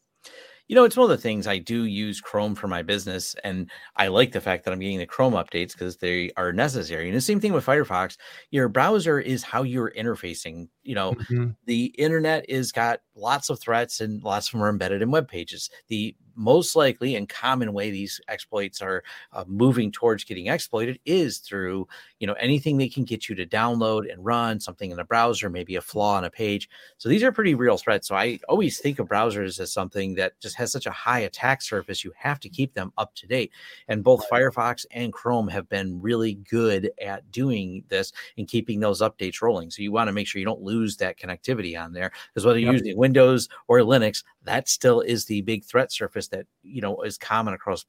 [0.68, 3.70] you know, it's one of the things I do use Chrome for my business, and
[3.96, 7.08] I like the fact that I'm getting the Chrome updates because they are necessary.
[7.08, 8.18] And the same thing with Firefox.
[8.50, 10.70] Your browser is how you're interfacing.
[10.84, 11.50] You know, mm-hmm.
[11.66, 15.28] the internet is got lots of threats and lots of them are embedded in web
[15.28, 15.70] pages.
[15.88, 21.40] The most likely and common way these exploits are uh, moving towards getting exploited is
[21.40, 21.88] through
[22.20, 25.50] you know anything they can get you to download and run something in a browser
[25.50, 26.70] maybe a flaw on a page.
[26.98, 28.08] So these are pretty real threats.
[28.08, 31.62] So i always think of browsers as something that just has such a high attack
[31.62, 33.52] surface you have to keep them up to date.
[33.88, 39.02] And both firefox and chrome have been really good at doing this and keeping those
[39.02, 39.72] updates rolling.
[39.72, 42.60] So you want to make sure you don't lose that connectivity on there because whether
[42.60, 42.84] you're yep.
[42.84, 47.18] using windows or linux that still is the big threat surface that you know is
[47.18, 47.86] common across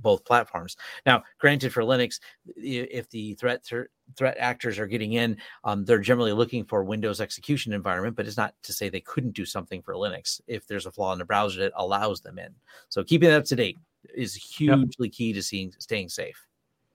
[0.00, 0.76] both platforms.
[1.06, 2.20] Now, granted, for Linux,
[2.56, 3.64] if the threat
[4.16, 8.36] threat actors are getting in, um, they're generally looking for Windows execution environment, but it's
[8.36, 11.24] not to say they couldn't do something for Linux if there's a flaw in the
[11.24, 12.54] browser that allows them in.
[12.88, 13.78] So keeping that up to date
[14.14, 15.12] is hugely yep.
[15.12, 16.46] key to seeing staying safe.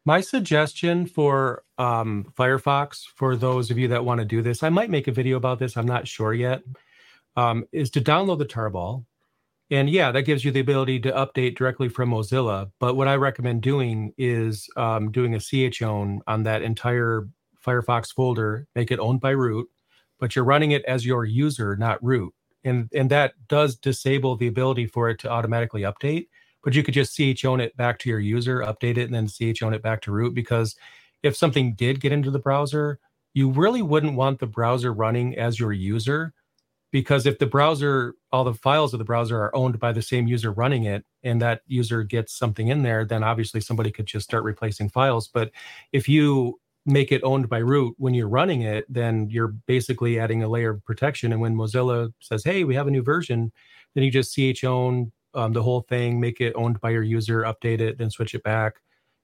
[0.08, 4.70] My suggestion for um, Firefox, for those of you that want to do this, I
[4.70, 5.78] might make a video about this.
[5.78, 6.62] I'm not sure yet
[7.36, 9.06] um, is to download the tarball.
[9.72, 12.72] And yeah, that gives you the ability to update directly from Mozilla.
[12.80, 17.28] But what I recommend doing is um, doing a chown on that entire
[17.66, 19.68] Firefox folder, make it owned by root,
[20.20, 22.34] but you're running it as your user, not root.
[22.64, 26.28] And, and that does disable the ability for it to automatically update.
[26.64, 29.74] But you could just chown it back to your user, update it, and then chown
[29.74, 30.34] it back to root.
[30.36, 30.76] Because
[31.24, 33.00] if something did get into the browser,
[33.34, 36.34] you really wouldn't want the browser running as your user
[36.96, 40.28] because if the browser all the files of the browser are owned by the same
[40.28, 44.24] user running it and that user gets something in there then obviously somebody could just
[44.24, 45.28] start replacing files.
[45.28, 45.52] But
[45.92, 50.42] if you make it owned by root when you're running it then you're basically adding
[50.42, 51.34] a layer of protection.
[51.34, 53.52] And when mozilla says hey we have a new version
[53.94, 57.82] then you just chown um, the whole thing make it owned by your user update
[57.82, 58.76] it then switch it back.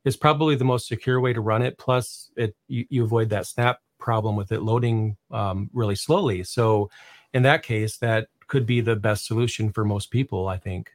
[0.03, 1.77] It's probably the most secure way to run it.
[1.77, 6.43] Plus it you, you avoid that snap problem with it loading um, really slowly.
[6.43, 6.89] So
[7.33, 10.91] in that case, that could be the best solution for most people, I think.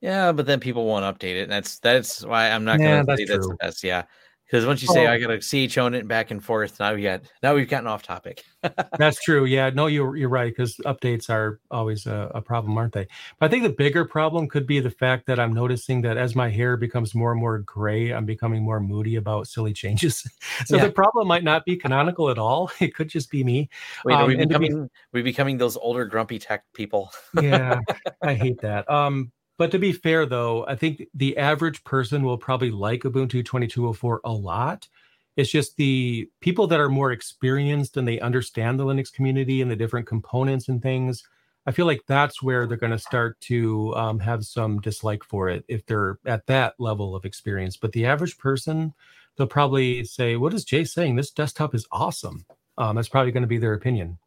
[0.00, 1.44] Yeah, but then people won't update it.
[1.44, 3.82] And that's that's why I'm not yeah, gonna say that's the best.
[3.82, 4.04] Yeah.
[4.48, 5.12] Because once you say oh.
[5.12, 8.44] I gotta chown it back and forth, now we got now we've gotten off topic.
[8.98, 9.44] that's true.
[9.44, 13.06] Yeah, no, you're you're right because updates are always a, a, problem, aren't they?
[13.38, 16.34] But I think the bigger problem could be the fact that I'm noticing that as
[16.34, 20.26] my hair becomes more and more gray, I'm becoming more moody about silly changes.
[20.64, 20.86] so yeah.
[20.86, 22.70] the problem might not be canonical at all.
[22.88, 23.68] It could just be me.
[24.04, 27.10] Wait, um, are we becoming be, we becoming those older grumpy tech people?
[27.42, 27.80] yeah,
[28.22, 28.88] I hate that.
[28.88, 33.44] Um, but to be fair, though, I think the average person will probably like Ubuntu
[33.44, 34.88] 2204 a lot.
[35.36, 39.70] It's just the people that are more experienced and they understand the Linux community and
[39.70, 41.24] the different components and things.
[41.66, 45.48] I feel like that's where they're going to start to um, have some dislike for
[45.48, 47.76] it if they're at that level of experience.
[47.76, 48.94] But the average person,
[49.36, 51.16] they'll probably say, "What is Jay saying?
[51.16, 52.46] This desktop is awesome."
[52.78, 54.18] Um, that's probably going to be their opinion.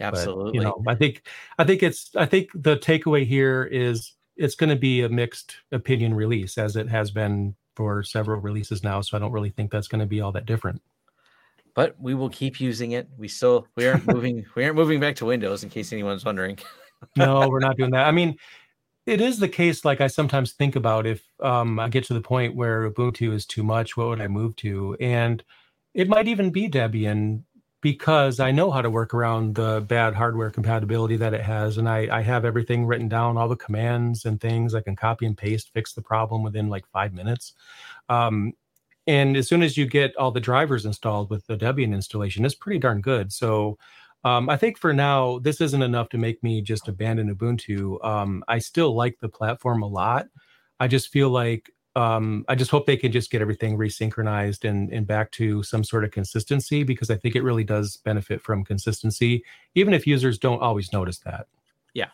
[0.00, 0.44] Absolutely.
[0.44, 1.22] But, you know, I think
[1.58, 5.56] I think it's I think the takeaway here is it's going to be a mixed
[5.72, 9.00] opinion release as it has been for several releases now.
[9.00, 10.82] So I don't really think that's going to be all that different.
[11.74, 13.08] But we will keep using it.
[13.16, 16.58] We still we aren't moving we aren't moving back to Windows in case anyone's wondering.
[17.16, 18.06] no, we're not doing that.
[18.06, 18.36] I mean,
[19.06, 22.20] it is the case like I sometimes think about if um, I get to the
[22.20, 24.96] point where Ubuntu is too much, what would I move to?
[25.00, 25.42] And
[25.94, 27.42] it might even be Debian
[27.80, 31.78] because I know how to work around the bad hardware compatibility that it has.
[31.78, 34.74] And I, I have everything written down, all the commands and things.
[34.74, 37.54] I can copy and paste, fix the problem within like five minutes.
[38.08, 38.54] Um,
[39.06, 42.54] and as soon as you get all the drivers installed with the Debian installation, it's
[42.54, 43.32] pretty darn good.
[43.32, 43.78] So
[44.24, 48.04] Um, I think for now, this isn't enough to make me just abandon Ubuntu.
[48.04, 50.26] Um, I still like the platform a lot.
[50.80, 54.92] I just feel like um, I just hope they can just get everything resynchronized and,
[54.92, 58.64] and back to some sort of consistency because I think it really does benefit from
[58.64, 59.42] consistency,
[59.74, 61.46] even if users don't always notice that.
[61.94, 62.10] Yeah.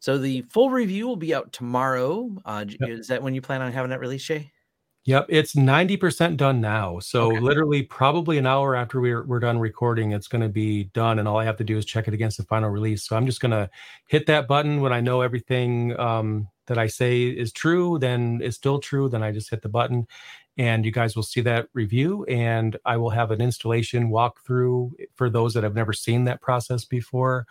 [0.00, 2.30] So the full review will be out tomorrow.
[2.44, 2.90] Uh, yep.
[2.90, 4.52] Is that when you plan on having that release, Jay?
[5.08, 6.98] Yep, it's 90% done now.
[6.98, 7.40] So okay.
[7.40, 11.26] literally probably an hour after we're we're done recording, it's going to be done and
[11.26, 13.04] all I have to do is check it against the final release.
[13.04, 13.70] So I'm just going to
[14.06, 18.56] hit that button when I know everything um, that I say is true, then is
[18.56, 20.06] still true, then I just hit the button
[20.58, 25.30] and you guys will see that review and I will have an installation walkthrough for
[25.30, 27.46] those that have never seen that process before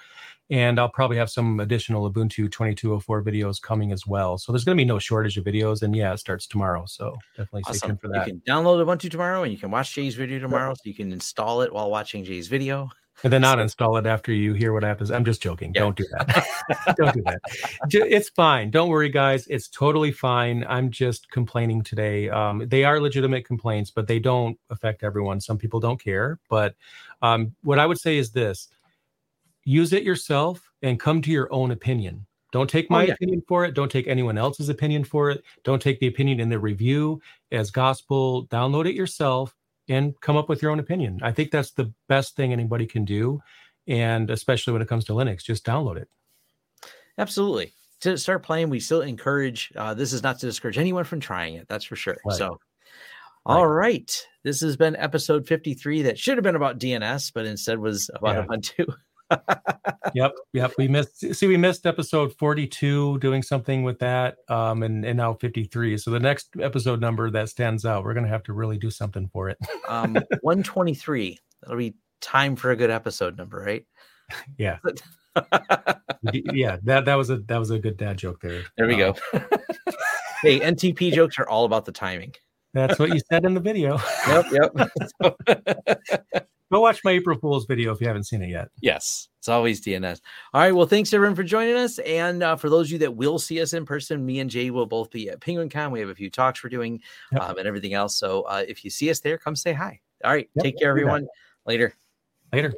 [0.49, 4.38] and I'll probably have some additional Ubuntu 2204 videos coming as well.
[4.38, 6.86] So there's going to be no shortage of videos, and yeah, it starts tomorrow.
[6.88, 7.76] So definitely awesome.
[7.76, 8.28] stay tuned for that.
[8.28, 10.74] You can download Ubuntu tomorrow, and you can watch Jay's video tomorrow.
[10.74, 12.89] So you can install it while watching Jay's video.
[13.24, 15.09] And then not install it after you hear what happens.
[15.09, 15.72] I'm just joking.
[15.74, 15.82] Yeah.
[15.82, 16.95] Don't do that.
[16.97, 17.39] Don't do that.
[17.89, 18.70] It's fine.
[18.70, 19.47] Don't worry, guys.
[19.47, 20.63] It's totally fine.
[20.70, 22.30] I'm just complaining today.
[22.30, 25.41] Um, they are legitimate complaints, but they don't affect everyone.
[25.41, 26.39] Some people don't care.
[26.49, 26.76] But
[27.22, 28.70] um, what I would say is this
[29.63, 32.26] use it yourself and come to your own opinion.
[32.51, 33.13] Don't take oh, my oh, yeah.
[33.13, 33.74] opinion for it.
[33.74, 35.43] Don't take anyone else's opinion for it.
[35.63, 38.47] Don't take the opinion in the review as gospel.
[38.47, 39.55] Download it yourself
[39.90, 41.20] and come up with your own opinion.
[41.22, 43.42] I think that's the best thing anybody can do.
[43.88, 46.10] And especially when it comes to Linux, just download it.
[47.18, 47.74] Absolutely.
[48.02, 51.56] To start playing, we still encourage uh, this is not to discourage anyone from trying
[51.56, 51.68] it.
[51.68, 52.18] That's for sure.
[52.26, 52.38] Right.
[52.38, 52.60] So,
[53.46, 53.88] all right.
[53.88, 54.28] right.
[54.44, 58.36] This has been episode 53 that should have been about DNS, but instead was about
[58.36, 58.46] yeah.
[58.46, 58.94] Ubuntu.
[60.14, 60.72] yep, yep.
[60.78, 61.36] We missed.
[61.36, 65.98] See, we missed episode forty-two, doing something with that, um, and and now fifty-three.
[65.98, 69.30] So the next episode number that stands out, we're gonna have to really do something
[69.32, 69.58] for it.
[69.88, 71.38] um, one twenty-three.
[71.62, 73.86] That'll be time for a good episode number, right?
[74.58, 74.78] Yeah.
[76.34, 78.64] yeah, that that was a that was a good dad joke there.
[78.78, 79.40] There we um, go.
[80.42, 82.34] hey, NTP jokes are all about the timing.
[82.74, 84.00] That's what you said in the video.
[84.28, 84.46] Yep,
[85.24, 86.48] yep.
[86.72, 88.70] Go watch my April Fool's video if you haven't seen it yet.
[88.82, 90.20] Yes, it's always DNS.
[90.53, 90.76] All right.
[90.76, 91.97] Well, thanks everyone for joining us.
[91.99, 94.70] And uh, for those of you that will see us in person, me and Jay
[94.70, 95.91] will both be at Penguicon.
[95.91, 96.99] We have a few talks we're doing
[97.32, 97.41] yep.
[97.41, 98.18] um, and everything else.
[98.18, 100.01] So uh, if you see us there, come say hi.
[100.26, 100.49] All right.
[100.55, 101.28] Yep, take care, everyone.
[101.65, 101.93] Later.